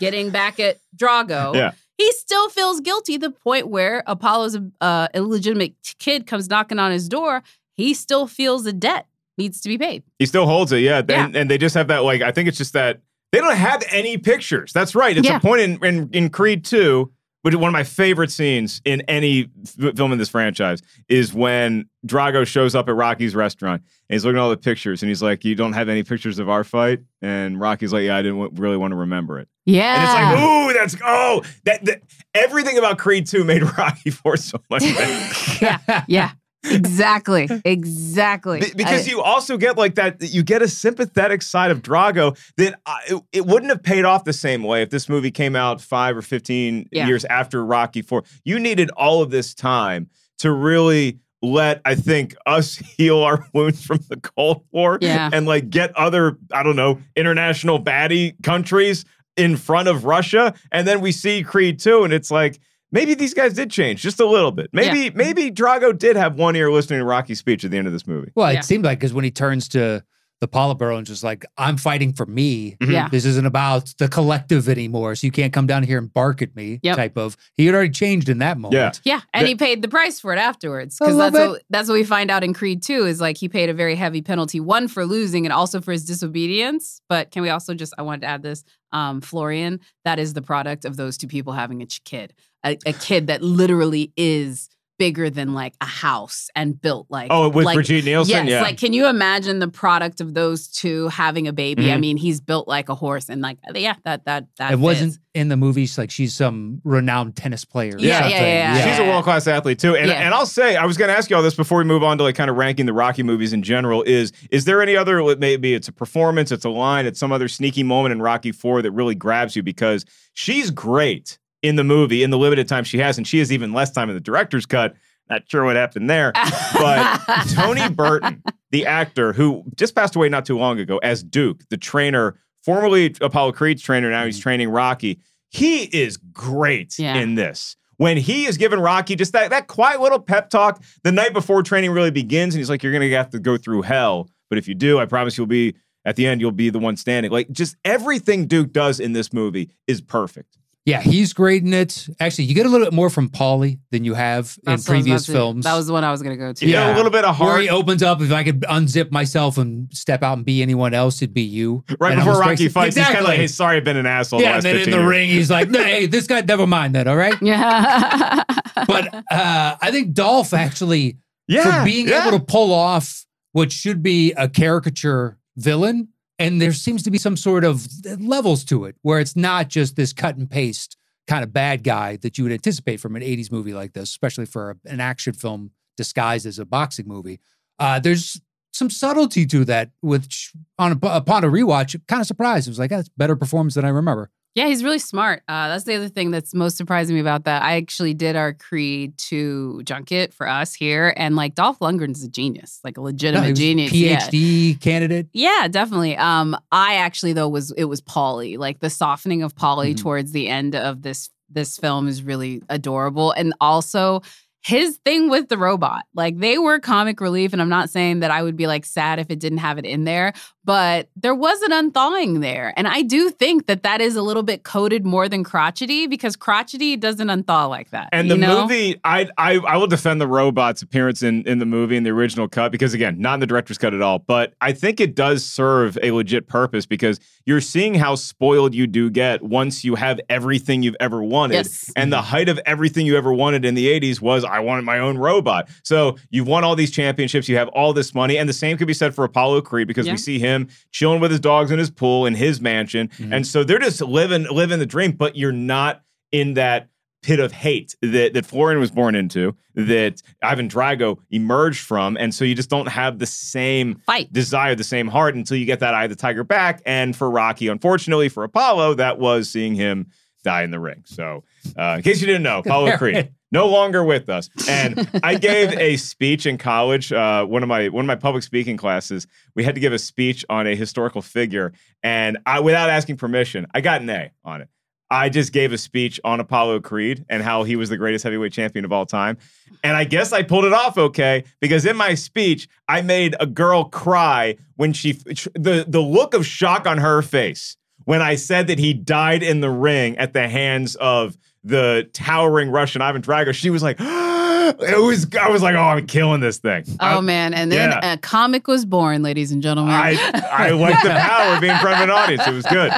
[0.00, 1.70] getting back at Drago, Yeah.
[1.96, 3.16] he still feels guilty.
[3.16, 7.42] The point where Apollo's uh, illegitimate kid comes knocking on his door,
[7.74, 9.06] he still feels a debt
[9.38, 10.02] needs to be paid.
[10.18, 11.02] He still holds it, yeah.
[11.08, 11.24] Yeah.
[11.24, 13.00] And, and they just have that, like, I think it's just that
[13.32, 14.72] they don't have any pictures.
[14.72, 15.16] That's right.
[15.16, 15.36] It's Yeah.
[15.36, 17.10] a point in, in, in Creed 2,
[17.42, 21.32] which is one of my favorite scenes in any f- film in this franchise, is
[21.32, 25.08] when Drago shows up at Rocky's restaurant and he's looking at all the pictures and
[25.08, 27.00] he's like, You don't have any pictures of our fight?
[27.22, 29.48] And Rocky's like, Yeah, I didn't w- really want to remember it.
[29.66, 29.94] Yeah.
[29.94, 32.02] And it's like, ooh, that's oh, that, that
[32.34, 35.54] everything about Creed 2 made Rocky 4 so much better.
[35.88, 36.30] yeah, yeah,
[36.64, 38.60] exactly, exactly.
[38.60, 42.36] Be- because I- you also get like that you get a sympathetic side of Drago
[42.56, 45.56] that uh, it, it wouldn't have paid off the same way if this movie came
[45.56, 47.06] out 5 or 15 Yeah.
[47.06, 52.34] years after Rocky 4 you needed all of this time to really let I think
[52.46, 55.30] us heal our wounds from the Cold War Yeah.
[55.32, 59.04] and like get other I don't know international baddie countries
[59.36, 62.58] in front of Russia and then we see Creed 2 and it's like
[62.92, 66.56] maybe these guys did change just a little bit maybe maybe Drago did have one
[66.56, 68.60] ear listening to Rocky's speech at the end of this movie Well, Yeah.
[68.60, 70.02] it seemed like because when he turns to
[70.40, 72.76] the Politburo and just like, I'm fighting for me.
[72.80, 72.92] Mhm.
[72.92, 73.08] Yeah.
[73.08, 75.16] This isn't about the collective anymore.
[75.16, 76.96] So you can't come down here and bark at me Yep.
[76.96, 77.36] type of.
[77.56, 79.00] He had already changed in that moment.
[79.02, 79.14] Yeah.
[79.16, 81.48] Yeah, and he paid the price for it afterwards because that's bit.
[81.48, 83.96] what that's what we find out in Creed 2 is like he paid a very
[83.96, 87.00] heavy penalty one for losing and also for his disobedience.
[87.08, 88.62] But can we also just I wanted to add this
[88.92, 92.32] um Florian that is the product of those two people having a kid.
[92.64, 97.48] A, a kid that literally is bigger than like a house and built like Oh,
[97.50, 98.62] with like, Brigitte Nielsen, Yes, yeah.
[98.62, 101.92] like can you imagine the product of those two having a baby?
[101.92, 102.00] I Mhm.
[102.00, 105.50] mean, he's built like a horse and like yeah, that that that It wasn't in
[105.50, 107.94] the movies like she's some renowned tennis player.
[107.94, 108.40] or Yeah, yeah, something.
[108.42, 108.90] yeah, yeah.
[108.90, 110.14] She's a world class athlete too, and Yeah.
[110.14, 112.18] and I'll say I was going to ask you all this before we move on
[112.18, 114.02] to like kind of ranking the Rocky movies in general.
[114.02, 117.30] Is is there any other like, maybe it's a performance, it's a line, it's some
[117.30, 121.84] other sneaky moment in Rocky Four that really grabs you because she's great in the
[121.84, 124.20] movie in the limited time she has, and she has even less time in the
[124.20, 124.94] director's cut.
[125.28, 126.32] Not sure what happened there,
[126.74, 127.20] but
[127.54, 131.76] Tony Burton, the actor who just passed away not too long ago as Duke, the
[131.76, 134.42] trainer, formerly Apollo Creed's trainer, now he's mm.
[134.42, 135.20] training Rocky.
[135.50, 137.16] He is great Yeah.
[137.16, 137.76] in this.
[137.98, 141.62] When he is giving Rocky just that, that quiet little pep talk the night before
[141.62, 144.30] training really begins, and he's like, You're gonna have to go through hell.
[144.48, 146.96] But if you do, I promise you'll be at the end, you'll be the one
[146.96, 147.30] standing.
[147.30, 150.56] Like just everything Duke does in this movie is perfect.
[150.84, 152.08] Yeah, he's great in it.
[152.18, 154.94] Actually, you get a little bit more from Paulie than you have in That's what
[154.94, 155.64] I was previous about to- films.
[155.64, 156.64] That was the one I was going to go to.
[156.66, 157.62] You get a little bit of Where heart.
[157.62, 161.20] he opens up, if I could unzip myself and step out and be anyone else,
[161.20, 161.84] it'd be you.
[162.00, 163.28] Right And I'm before Rocky like- fights, he's kind of Exactly.
[163.32, 164.38] like, Hey, sorry, I've been an asshole.
[164.38, 166.26] the yeah, last and then in 15 the years." ring, he's like, "No, "Hey, this
[166.26, 167.06] guy, never mind that.
[167.06, 168.44] All right." Yeah.
[168.86, 171.18] But uh, I think Dolph actually,
[171.48, 172.26] Yeah, for being yeah.
[172.28, 176.08] able to pull off what should be a caricature villain,
[176.38, 177.86] and there seems to be some sort of
[178.20, 182.16] levels to it, where it's not just this cut and paste kind of bad guy
[182.16, 185.72] that you would anticipate from an '80s movie like this, especially for an action film
[185.96, 187.40] disguised as a boxing movie.
[187.78, 188.40] Uh, there's
[188.72, 192.68] some subtlety to that, which on a, upon a rewatch, kind of surprised.
[192.68, 194.30] It was like, that's better performance than I remember.
[194.58, 195.44] Yeah, he's really smart.
[195.46, 197.62] Uh, that's the other thing that's most surprising me about that.
[197.62, 202.28] I actually did our Creed 2 junket for us here, and like Dolph Lundgren's a
[202.28, 203.92] genius, like a legitimate was genius.
[203.92, 204.18] Yeah.
[204.18, 205.28] PhD candidate.
[205.32, 206.16] Yeah, definitely.
[206.16, 208.58] Um, I actually though was it was Paulie.
[208.58, 210.00] Like the softening of Paulie Mhm.
[210.02, 214.22] towards the end of this this film is really adorable, and also
[214.60, 216.02] his thing with the robot.
[216.14, 219.20] Like they were comic relief, and I'm not saying that I would be like sad
[219.20, 220.32] if it didn't have it in there,
[220.68, 224.42] but there was an unthawing there, and I do think that that is a little
[224.42, 228.10] bit coded more than crotchety because crotchety doesn't unthaw like that.
[228.12, 228.64] And the know?
[228.64, 232.10] movie, I, I I will defend the robot's appearance in, in the movie in the
[232.10, 234.18] original cut because again, not in the director's cut at all.
[234.18, 238.86] But I think it does serve a legit purpose because you're seeing how spoiled you
[238.86, 241.54] do get once you have everything you've ever wanted.
[241.54, 241.90] Yes.
[241.96, 242.26] And the mm-hmm.
[242.26, 245.70] height of everything you ever wanted in the 80s was I wanted my own robot.
[245.82, 248.86] So you've won all these championships, you have all this money, and the same could
[248.86, 250.12] be said for Apollo Creed because Yeah.
[250.12, 250.57] we see him
[250.90, 253.08] chilling with his dogs in his pool in his mansion.
[253.18, 253.34] Mhm.
[253.34, 256.02] And so they're just living living the dream, but you're not
[256.32, 256.88] in that
[257.22, 262.32] pit of hate that that Florian was born into, that Ivan Drago emerged from, and
[262.34, 264.32] so you just don't have the same Fight.
[264.32, 266.80] desire, the same heart until you get that Eye of the Tiger back.
[266.86, 270.06] And for Rocky, unfortunately for Apollo, that was seeing him
[270.44, 271.02] die in the ring.
[271.06, 271.42] So,
[271.76, 274.50] uh, in case you didn't know, Apollo Creed no longer with us.
[274.68, 277.12] And I gave a speech in college.
[277.12, 279.98] Uh, one of my one of my public speaking classes, we had to give a
[279.98, 281.72] speech on a historical figure,
[282.02, 284.68] and I, without asking permission, I got an A on it.
[285.10, 288.52] I just gave a speech on Apollo Creed and how he was the greatest heavyweight
[288.52, 289.38] champion of all time.
[289.82, 293.46] And I guess I pulled it off okay because in my speech, I made a
[293.46, 298.66] girl cry when she the the look of shock on her face when I said
[298.68, 301.36] that he died in the ring at the hands of
[301.68, 303.54] the towering Russian Ivan Drago.
[303.54, 306.84] She was like, it was I was like, oh, I'm killing this thing.
[307.00, 307.54] Oh I- man!
[307.54, 308.12] And then yeah.
[308.12, 309.94] a comic was born, ladies and gentlemen.
[309.94, 310.16] I
[310.50, 312.46] I like the power of being in front of an audience.
[312.46, 312.92] It was good.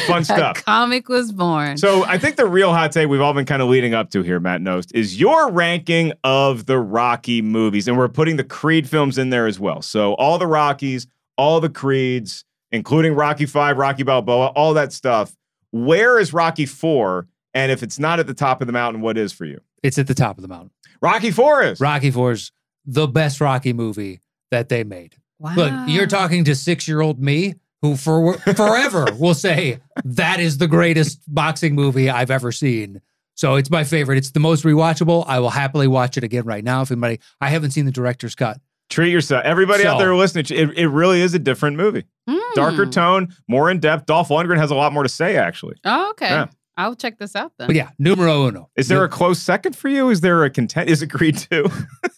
[0.06, 0.64] Fun stuff.
[0.64, 1.78] comic was born.
[1.78, 4.22] So I think the real hot take we've all been kind of leading up to
[4.22, 8.88] here, Matt Knost, is your ranking of the Rocky movies, and we're putting the Creed
[8.88, 9.82] films in there as well.
[9.82, 15.34] So all the Rockies, all the Creeds, including Rocky Five, Rocky Balboa, all that stuff.
[15.70, 17.26] Where is Rocky Four?
[17.54, 19.60] And if it's not at the top of the mountain, what is for you?
[19.82, 20.70] It's at the top of the mountain.
[21.00, 21.80] Rocky Four is.
[21.80, 22.52] Rocky Four's
[22.84, 25.16] the best Rocky movie that they made.
[25.38, 25.54] wow.
[25.54, 30.58] Look, you're talking to six year old me who for forever will say that is
[30.58, 33.00] the greatest boxing movie I've ever seen.
[33.34, 34.18] So it's my favorite.
[34.18, 35.24] It's the most rewatchable.
[35.26, 36.82] I will happily watch it again right now.
[36.82, 38.60] If anybody, I haven't seen the director's cut.
[38.88, 39.42] Treat yourself.
[39.44, 42.04] Everybody out there listening, it, it really is a different movie.
[42.28, 42.40] Mm.
[42.54, 44.04] Darker tone, more in depth.
[44.06, 45.76] Dolph Lundgren has a lot more to say, actually.
[45.84, 46.28] Oh, okay.
[46.28, 46.46] Yeah.
[46.76, 47.66] I'll check this out then.
[47.68, 48.70] But yeah, numero uno.
[48.76, 50.08] Is there a close second for you?
[50.10, 50.88] Is there a content?
[50.88, 51.66] Is it Creed 2?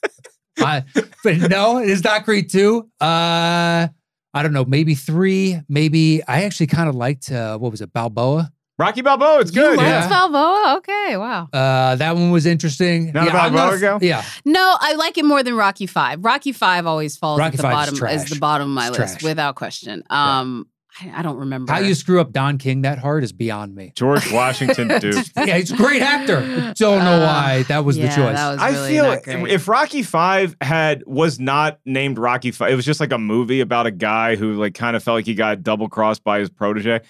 [0.58, 0.84] I,
[1.24, 2.88] but no, it is not Creed 2.
[3.00, 3.88] Uh,
[4.36, 5.60] I don't know, maybe three.
[5.68, 8.50] Maybe I actually kind of liked, uh, what was it, Balboa?
[8.78, 9.78] Rocky Balboa, it's good.
[9.78, 9.98] You Yeah.
[10.00, 10.74] liked Balboa?
[10.78, 11.48] Okay, wow.
[11.52, 13.12] Uh, that one was interesting.
[13.12, 13.98] Not a I'm Balboa a- go?
[14.02, 14.24] Yeah.
[14.44, 16.24] No, I like it more than Rocky Five.
[16.24, 18.14] Rocky Five always falls Rocky at the Five is bottom trash.
[18.16, 19.22] is the bottom of my It's list trash.
[19.22, 20.02] without question.
[20.10, 20.66] Um,
[21.00, 23.92] I, I don't remember How you screw up Don King that hard is beyond me.
[23.96, 25.26] George Washington Duke.
[25.36, 26.40] yeah, he's a great actor.
[26.76, 28.36] Don't know Uh, why that was the choice.
[28.36, 29.48] that was I really feel not great.
[29.50, 33.60] if Rocky Five had was not named Rocky Five, it was just like a movie
[33.60, 36.48] about a guy who like kind of felt like he got double crossed by his
[36.50, 37.00] protege.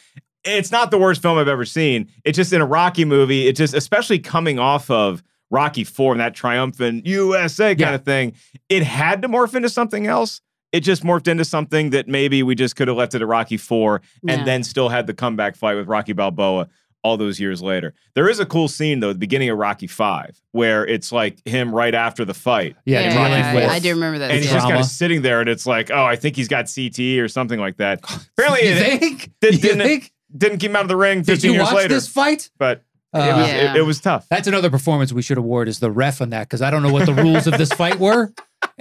[0.44, 2.08] It's not the worst film I've ever seen.
[2.24, 3.46] It's just in a Rocky movie.
[3.48, 7.94] It just, especially coming off of Rocky Four and that triumphant USA kind Yeah.
[7.94, 8.34] of thing,
[8.68, 10.40] it had to morph into something else.
[10.74, 13.56] It just morphed into something that maybe we just could have left it at Rocky
[13.56, 14.44] Four and Yeah.
[14.44, 16.66] then still had the comeback fight with Rocky Balboa
[17.04, 17.94] all those years later.
[18.14, 21.72] There is a cool scene though, the beginning of Rocky Five, where it's like him
[21.72, 22.74] right after the fight.
[22.86, 24.30] yeah, yeah, dealing yeah, yeah, I do remember that.
[24.32, 26.68] And he's just kind of sitting there, and it's like, oh, I think he's got
[26.74, 28.00] CT or something like that.
[28.38, 29.30] Apparently, you it think?
[29.40, 30.12] did- you didn't- think?
[30.36, 32.50] didn't keep him out of the ring Did you years watch later, this fight?
[32.58, 32.82] but
[33.14, 33.74] it, Uh, was, Yeah.
[33.74, 34.26] it, it was tough.
[34.28, 36.92] That's another performance we should award is the ref on that because I don't know
[36.92, 38.32] what the rules of this fight were.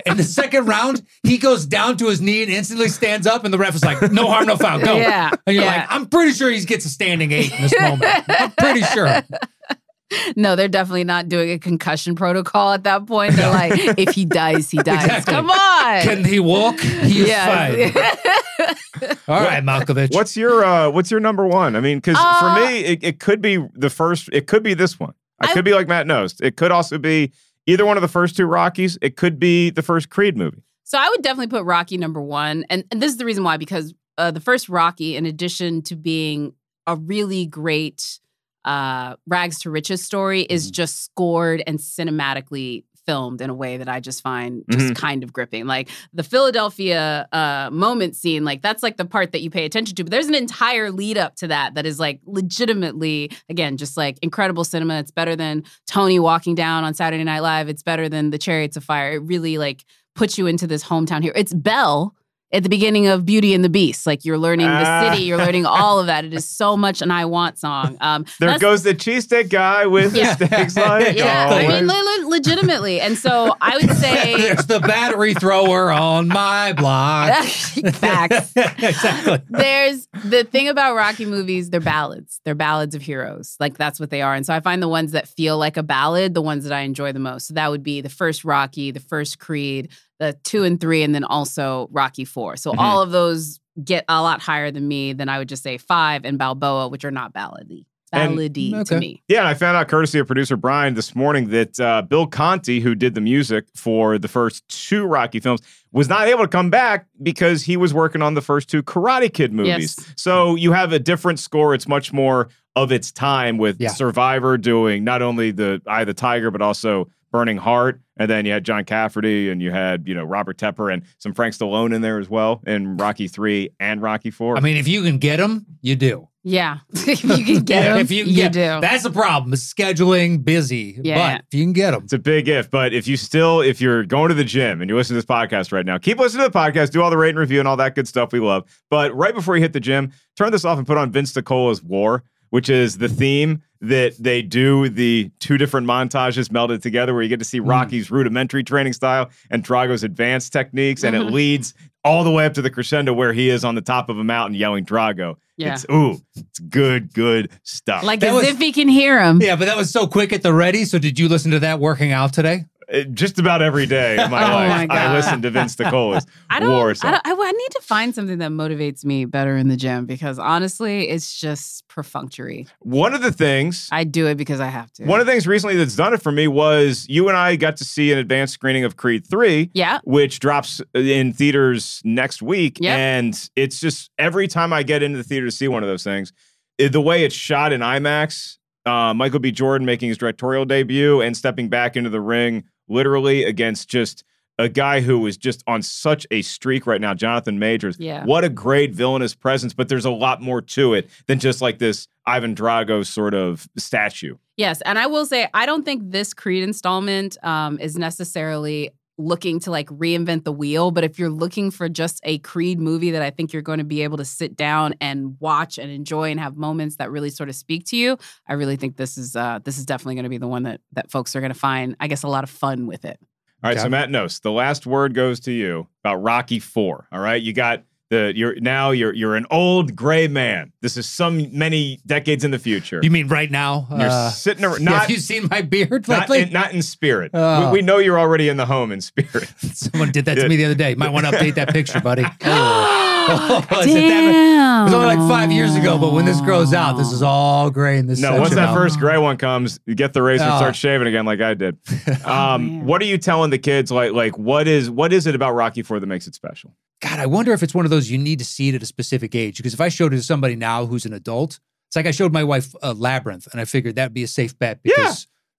[0.05, 3.53] In the second round, he goes down to his knee and instantly stands up, and
[3.53, 5.77] the ref is like, "No harm, no foul, go." Yeah, and you're yeah.
[5.81, 8.05] like, "I'm pretty sure he gets a standing eight in this moment.
[8.27, 9.21] I'm pretty sure."
[10.35, 13.35] No, they're definitely not doing a concussion protocol at that point.
[13.35, 15.05] They're like, if he dies, he dies.
[15.05, 15.33] Exactly.
[15.33, 16.01] Come on.
[16.03, 16.79] Can he walk?
[16.79, 17.91] He's yeah.
[17.91, 19.15] fine.
[19.27, 20.13] All right, Malkovich.
[20.13, 21.75] What's your uh, What's your number one?
[21.75, 24.29] I mean, because Uh, for me, it, it could be the first.
[24.31, 25.13] It could be this one.
[25.41, 26.41] I, I- could be like Matt Knost.
[26.41, 27.31] It could also be
[27.65, 28.97] either one of the first two Rockies.
[29.01, 30.63] It could be the first Creed movie.
[30.83, 32.65] So I would definitely put Rocky number one.
[32.69, 35.95] And, and this is the reason why, because uh, the first Rocky, in addition to
[35.95, 36.53] being
[36.85, 38.19] a really great
[38.65, 43.89] uh, rags to riches story, is just scored and cinematically filmed in a way that
[43.89, 45.65] I just find just kind of gripping.
[45.65, 49.95] Like the Philadelphia uh, moment scene, like that's like the part that you pay attention
[49.95, 50.03] to.
[50.03, 54.17] But there's an entire lead up to that that is like legitimately, again, just like
[54.21, 54.99] incredible cinema.
[54.99, 57.69] It's better than Tony walking down on Saturday Night Live.
[57.69, 59.13] It's better than the Chariots of Fire.
[59.13, 59.85] It really like
[60.15, 61.33] puts you into this hometown here.
[61.35, 62.15] It's Belle
[62.53, 64.05] at the beginning of Beauty and the Beast.
[64.07, 64.79] Like you're learning Ah.
[64.79, 66.23] the city, you're learning all of that.
[66.23, 67.97] It is so much an I Want song.
[67.99, 70.35] Um, There goes the cheesesteak guy with Yeah.
[70.35, 73.01] the steaks like yeah, I mean, le- le- legitimately.
[73.01, 77.43] And so I would say There's the battery thrower on my block.
[77.93, 78.53] facts.
[78.55, 79.41] exactly.
[79.49, 82.39] There's the thing about Rocky movies, they're ballads.
[82.45, 83.55] They're ballads of heroes.
[83.59, 84.33] Like that's what they are.
[84.35, 86.81] And so I find the ones that feel like a ballad, the ones that I
[86.81, 87.47] enjoy the most.
[87.47, 89.89] So that would be the first Rocky, the first Creed,
[90.23, 92.55] the two and three, and then also Rocky four.
[92.57, 92.77] So Mhm.
[92.79, 95.13] all of those get a lot higher than me.
[95.13, 97.85] Then I would just say five and Balboa, which are not ballady.
[98.11, 99.23] And- ballady to me.
[99.27, 102.79] Yeah, and I found out courtesy of producer Brian this morning that uh, Bill Conti,
[102.79, 105.61] who did the music for the first two Rocky films,
[105.91, 109.33] was not able to come back because he was working on the first two Karate
[109.33, 109.95] Kid movies.
[109.97, 110.13] Yes.
[110.15, 111.73] So you have a different score.
[111.73, 113.89] It's much more of its time with Yeah.
[113.89, 117.99] Survivor doing not only the Eye of the Tiger, but also Burning Heart.
[118.15, 121.33] And then you had John Cafferty and you had, you know, Robert Tepper and some
[121.33, 124.55] Frank Stallone in there as well in Rocky 3 and Rocky 4.
[124.55, 126.29] I mean, if you can get them, you do.
[126.43, 126.79] Yeah.
[126.93, 128.81] if you can get them, if you, you, can get, do.
[128.81, 129.51] That's the problem.
[129.51, 130.99] Is scheduling busy.
[131.01, 131.37] Yeah.
[131.37, 133.81] But if you can get them, It's a big if, but if you still, if
[133.81, 136.45] you're going to the gym and you listen to this podcast right now, keep listening
[136.45, 138.39] to the podcast, do all the rate and review and all that good stuff we
[138.39, 138.65] love.
[138.91, 141.81] But right before you hit the gym, turn this off and put on Vince DiCola's
[141.81, 142.23] War,
[142.53, 147.27] which is the theme that they do the two different montages melded together where you
[147.29, 147.67] get to see Hmm.
[147.67, 151.03] Rocky's rudimentary training style and Drago's advanced techniques.
[151.03, 151.73] And it leads
[152.03, 154.23] all the way up to the crescendo where he is on the top of a
[154.23, 155.35] mountain yelling Drago.
[155.57, 155.73] Yeah.
[155.73, 158.03] It's, ooh, it's good, good stuff.
[158.03, 159.41] like That as was- if he can hear him.
[159.41, 159.55] yeah.
[159.55, 160.85] But that was so quick at the ready.
[160.85, 162.65] So did you listen to that working out today?
[162.91, 166.25] Uh, just about every day of my Oh life, my I listen to Vince DiCola's
[166.49, 166.89] I don't, War.
[166.89, 170.05] I, don't I, I need to find something that motivates me better in the gym
[170.05, 172.67] because honestly, it's just perfunctory.
[172.79, 175.05] One of the things, I do it because I have to.
[175.05, 177.77] one of the things recently that's done it for me was you and I got
[177.77, 179.99] to see an advanced screening of Creed 3, yeah.
[180.03, 182.77] which drops in theaters next week.
[182.81, 182.97] Yep.
[182.97, 186.03] And it's just every time I get into the theater to see one of those
[186.03, 186.33] things,
[186.77, 189.51] it- the way it's shot in IMAX, uh, Michael B.
[189.51, 194.23] Jordan making his directorial debut and stepping back into the ring literally against just
[194.59, 197.97] a guy who was just on such a streak right now, Jonathan Majors.
[197.99, 198.23] Yeah.
[198.23, 201.79] What a great villainous presence, but there's a lot more to it than just like
[201.79, 204.37] this Ivan Drago sort of statue.
[204.55, 209.59] Yes, and I will say I don't think this Creed installment um, is necessarily looking
[209.59, 213.21] to like reinvent the wheel, but if you're looking for just a Creed movie that
[213.21, 216.39] I think you're going to be able to sit down and watch and enjoy and
[216.39, 219.59] have moments that really sort of speak to you, I really think this is uh,
[219.63, 221.95] this is definitely going to be the one that that folks are going to find,
[221.99, 223.19] I guess, a lot of fun with it.
[223.63, 227.07] All right, so Matt Knost, the last word goes to you about Rocky Four.
[227.13, 227.83] All right, you got
[228.13, 230.71] the you're now you're you're an old gray man.
[230.81, 232.99] This is some many decades in the future.
[233.03, 233.87] You mean right now?
[233.89, 236.41] You're Uh, sitting around, not have you seen my beard not lately?
[236.43, 237.31] in, not in spirit.
[237.33, 237.67] Oh.
[237.71, 239.51] we, we know you're already in the home in spirit.
[239.57, 240.95] Someone did that to me the other day.
[240.95, 242.23] Might want to update that picture, buddy.
[243.29, 244.81] Oh, is it Damn.
[244.81, 247.69] It was only like five years ago, but when this grows out, this is all
[247.69, 248.75] gray in this No, once that now.
[248.75, 250.57] first gray one comes, you get the razor and Oh.
[250.57, 251.77] start shaving again, like I did.
[252.25, 252.85] Oh, Um, man.
[252.85, 253.91] what are you telling the kids?
[253.91, 256.75] Like, like what is what is it about Rocky Four that makes it special?
[257.01, 258.85] God, I wonder if it's one of those you need to see it at a
[258.85, 259.57] specific age.
[259.57, 261.59] Because if I showed it to somebody now who's an adult,
[261.89, 264.57] it's like I showed my wife uh, Labyrinth, and I figured that'd be a safe
[264.57, 265.13] bet because Yeah.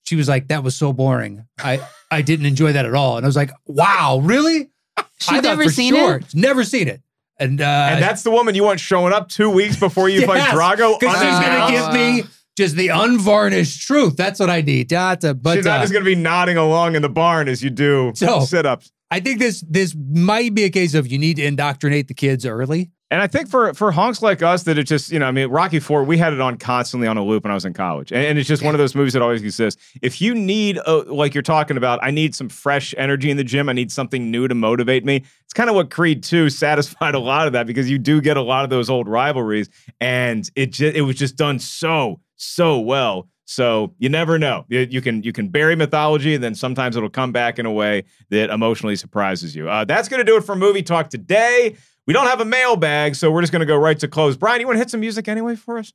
[0.05, 1.45] she was like, "That was so boring.
[1.62, 4.71] I I didn't enjoy that at all." And I was like, "Wow, really?
[5.21, 6.17] She's I never seen sure.
[6.17, 6.35] it.
[6.35, 7.03] Never seen it."
[7.39, 10.37] And uh, and that's the woman you want showing up two weeks before you fight
[10.39, 10.99] Yes, Drago.
[11.01, 12.24] because she's gonna give me
[12.57, 14.16] just the unvarnished truth.
[14.16, 14.89] That's what I need.
[14.89, 17.49] Da- da- But she's not uh, just going to be nodding along in the barn
[17.49, 18.93] as you do So- sit ups.
[19.11, 22.47] I think this this might be a case of you need to indoctrinate the kids
[22.47, 22.91] early.
[23.15, 25.49] And I think for for honks like us that it just you know I mean
[25.49, 28.11] Rocky Four we had it on constantly on a loop when I was in college
[28.11, 29.81] and, and it's just one of those movies that always exists.
[30.03, 33.45] If you need uh like you're talking about, I need some fresh energy in the
[33.45, 33.69] gym.
[33.69, 35.23] I need something new to motivate me.
[35.45, 38.37] It's kind of what Creed Two satisfied a lot of that because you do get
[38.37, 39.69] a lot of those old rivalries
[40.01, 43.29] and it just it was just done so so well.
[43.45, 44.65] So you never know.
[44.69, 47.73] You, you can you can bury mythology, and then sometimes it'll come back in a
[47.73, 49.69] way that emotionally surprises you.
[49.69, 51.77] Uh, that's going to do it for movie talk today.
[52.07, 54.37] We don't have a mailbag, so we're just going to go right to close.
[54.37, 55.93] Brian, you want to hit some music anyway for us?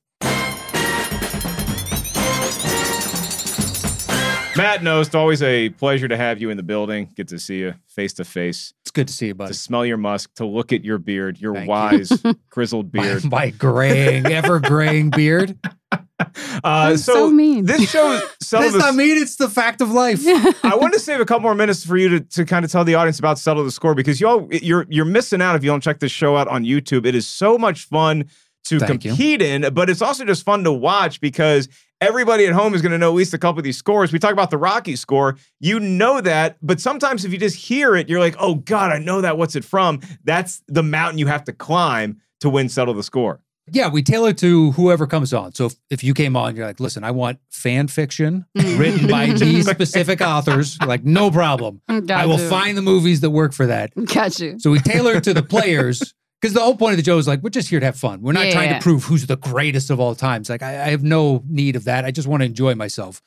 [4.57, 7.09] Matt Knost it's always a pleasure to have you in the building.
[7.15, 9.49] Get to see you face to face, It's good to see you, buddy.
[9.49, 11.69] to smell your musk, to look at your beard, your Thank you.
[11.69, 13.25] wise, grizzled My, beard.
[13.31, 15.57] my graying, ever graying beard.
[16.61, 17.65] Uh, That's so mean.
[17.65, 19.17] This show, some That's of us, not mean.
[19.17, 20.19] It's the fact of life.
[20.63, 22.83] I want to save a couple more minutes for you to, to kind of tell
[22.83, 25.81] the audience about Settle the Score because y'all you're you're missing out if you don't
[25.81, 27.05] check this show out on YouTube.
[27.05, 28.25] It is so much fun
[28.65, 29.11] to Thank you.
[29.11, 31.69] compete in, but it's also just fun to watch because
[32.01, 34.11] everybody at home is going to know at least a couple of these scores.
[34.11, 37.95] We talk about the Rocky score, you know that, but sometimes if you just hear
[37.95, 39.37] it, you're like, "Oh God, I know that.
[39.37, 43.39] What's it from?" That's the mountain you have to climb to win Settle the Score.
[43.73, 45.53] Yeah, we tailor to whoever comes on.
[45.53, 49.27] So if, if you came on, you're like, listen, I want fan fiction written by
[49.33, 50.77] these specific authors.
[50.81, 51.81] Like, no problem.
[51.89, 53.91] I will find the movies that work for that.
[54.05, 54.59] Got you.
[54.59, 57.27] So we tailor it to the players because the whole point of the show is
[57.27, 58.21] like, we're just here to have fun.
[58.21, 58.77] We're not Yeah, trying yeah.
[58.79, 60.49] to prove who's the greatest of all times.
[60.49, 62.05] Like, I, I have no need of that.
[62.05, 63.21] I just want to enjoy myself.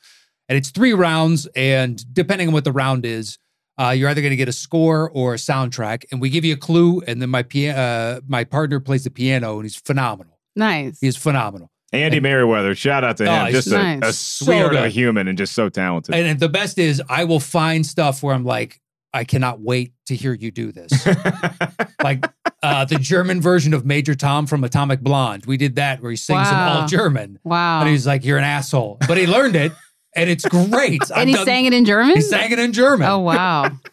[0.49, 1.47] And it's three rounds.
[1.55, 3.37] And depending on what the round is,
[3.79, 6.05] uh, you're either going to get a score or a soundtrack.
[6.11, 7.01] And we give you a clue.
[7.07, 10.32] And then my, pia- uh, my partner plays the piano and he's phenomenal.
[10.55, 10.99] Nice.
[10.99, 11.69] He's phenomenal.
[11.91, 13.47] Andy Merriweather, shout out to him.
[13.47, 14.03] Oh, just a, nice.
[14.03, 16.15] a So of a human and just so talented.
[16.15, 18.81] And the best is I will find stuff where I'm like,
[19.13, 21.05] I cannot wait to hear you do this.
[22.03, 22.25] like
[22.63, 25.45] uh, the German version of Major Tom from Atomic Blonde.
[25.45, 27.37] We did that where he sings in all German.
[27.43, 27.81] Wow.
[27.81, 28.97] And he's like, You're an asshole.
[29.07, 29.71] But he learned it
[30.15, 31.01] and it's great.
[31.15, 32.15] and he sang it in German?
[32.15, 33.07] He sang it in German.
[33.07, 33.69] Oh, wow.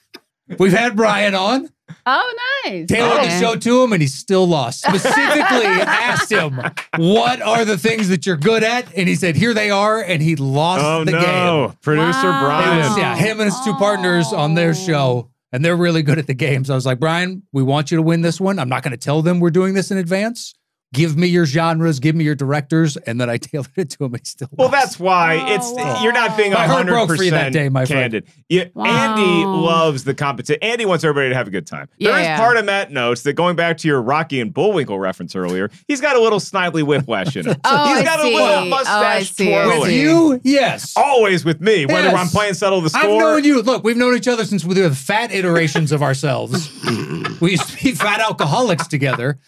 [0.59, 1.68] We've had Brian on.
[2.07, 2.34] oh,
[2.64, 2.88] nice.
[2.88, 4.82] Tailored the show to him and he's still lost.
[4.82, 6.61] Specifically asked him,
[6.96, 8.86] What are the things that you're good at?
[8.96, 10.01] And he said, Here they are.
[10.01, 11.78] And he lost oh the no, game.
[11.82, 12.40] producer Wow.
[12.44, 12.78] Brian.
[12.78, 14.74] was, yeah, him and his two partners on their oh.
[14.74, 16.64] show, and they're really good at the game.
[16.64, 18.59] So I was like, Brian, we want you to win this one.
[18.59, 20.55] I'm not going to tell them we're doing this in advance.
[20.93, 24.12] Give me your genres, give me your directors, and then I tailored it to him.
[24.12, 24.72] And he still Well, lost.
[24.82, 26.03] that's why Oh, it's wow.
[26.03, 28.01] you're not being My heart hundred broke for you that day, my friend.
[28.12, 28.26] candid.
[28.49, 28.86] Yeah, Wow.
[28.86, 30.59] Andy loves the competition.
[30.62, 31.86] Andy wants everybody to have a good time.
[32.01, 32.36] There is Yeah.
[32.38, 36.01] part of Matt Knost that going back to your Rocky and Bullwinkle reference earlier, he's
[36.01, 37.59] got a little snidely whiplash in it.
[37.64, 38.34] Oh, he's I got a see.
[38.34, 39.80] little Oh, I mustache see, twirling.
[39.82, 40.93] with you, yes.
[40.97, 42.14] Always with me, whether Yes.
[42.18, 43.62] I'm playing settle the score, I've known you.
[43.62, 46.68] Look, we've known each other since we were the fat iterations of ourselves.
[47.41, 49.38] we used to be fat alcoholics together.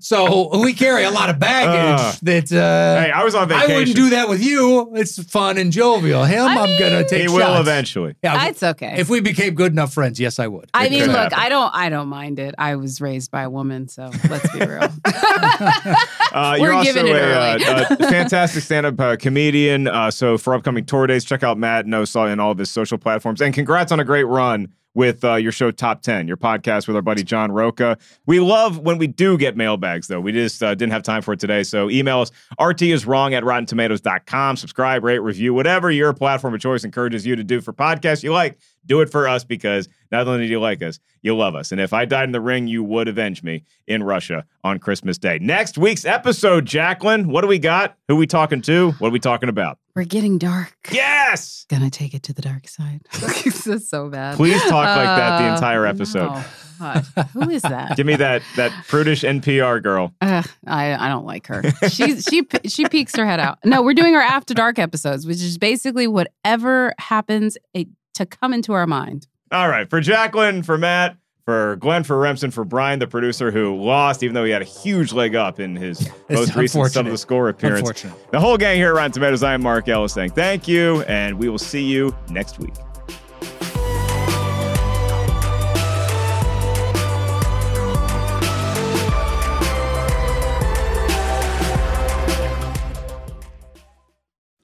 [0.00, 3.70] So we carry a lot of baggage Uh, that uh, Hey, I was on vacation.
[3.70, 4.92] I wouldn't do that with you.
[4.94, 6.24] It's fun and jovial.
[6.24, 7.34] Him, I I'm gonna mean- take He shots.
[7.36, 8.14] will eventually.
[8.22, 8.94] Yeah, It's okay.
[8.98, 10.70] If we became good enough friends, yes, I would.
[10.74, 11.38] I It mean, look, happen.
[11.38, 12.54] I don't, I don't mind it.
[12.58, 14.88] I was raised by a woman, so let's be real.
[16.32, 17.64] Uh, We're you're also giving it a, early.
[17.64, 19.88] uh, a fantastic stand-up uh, comedian.
[19.88, 22.98] Uh, so for upcoming tour dates, check out Matt Knost and all of his social
[22.98, 23.40] platforms.
[23.40, 26.96] And congrats on a great run with uh, your show Top 10, your podcast with
[26.96, 27.98] our buddy John Roca.
[28.24, 30.20] We love when we do get mailbags, though.
[30.20, 31.64] We just uh, didn't have time for it today.
[31.64, 34.56] So email us, RT is wrong at rottentomatoes.com.
[34.56, 38.32] Subscribe, rate, review, whatever your platform of choice encourages you to do for podcasts you
[38.32, 38.58] like.
[38.86, 41.72] Do it for us because not only do you like us, you love us.
[41.72, 45.18] And if I died in the ring, you would avenge me in Russia on Christmas
[45.18, 45.38] Day.
[45.40, 47.98] Next week's episode, Jacqueline, what do we got?
[48.08, 48.92] Who we talking to?
[48.92, 49.78] What are we talking about?
[49.96, 50.76] We're getting dark.
[50.92, 51.64] Yes!
[51.70, 53.00] Gonna take it to the dark side.
[53.20, 54.36] this is so bad.
[54.36, 56.32] Please talk like that the Uh, entire episode.
[56.34, 56.44] no.
[56.78, 57.04] God.
[57.32, 57.96] Who is that?
[57.96, 60.12] Give me that that prudish NPR girl.
[60.20, 61.62] Ugh, I I don't like her.
[61.88, 63.58] She she she peeks her head out.
[63.64, 68.74] No, we're doing our after dark episodes, which is basically whatever happens to come into
[68.74, 69.26] our mind.
[69.50, 71.16] All right, for Jacqueline, for Matt,
[71.46, 74.66] for Glenn, for Remsen, for Brian, the producer who lost, even though he had a
[74.66, 78.04] huge leg up in his most recent Sum of the Score appearance.
[78.32, 81.38] The whole gang here at Rotten Tomatoes, I am Mark Ellis saying thank you, and
[81.38, 82.74] we will see you next week.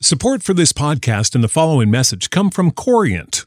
[0.01, 3.47] Support for this podcast and the following message come from Corient.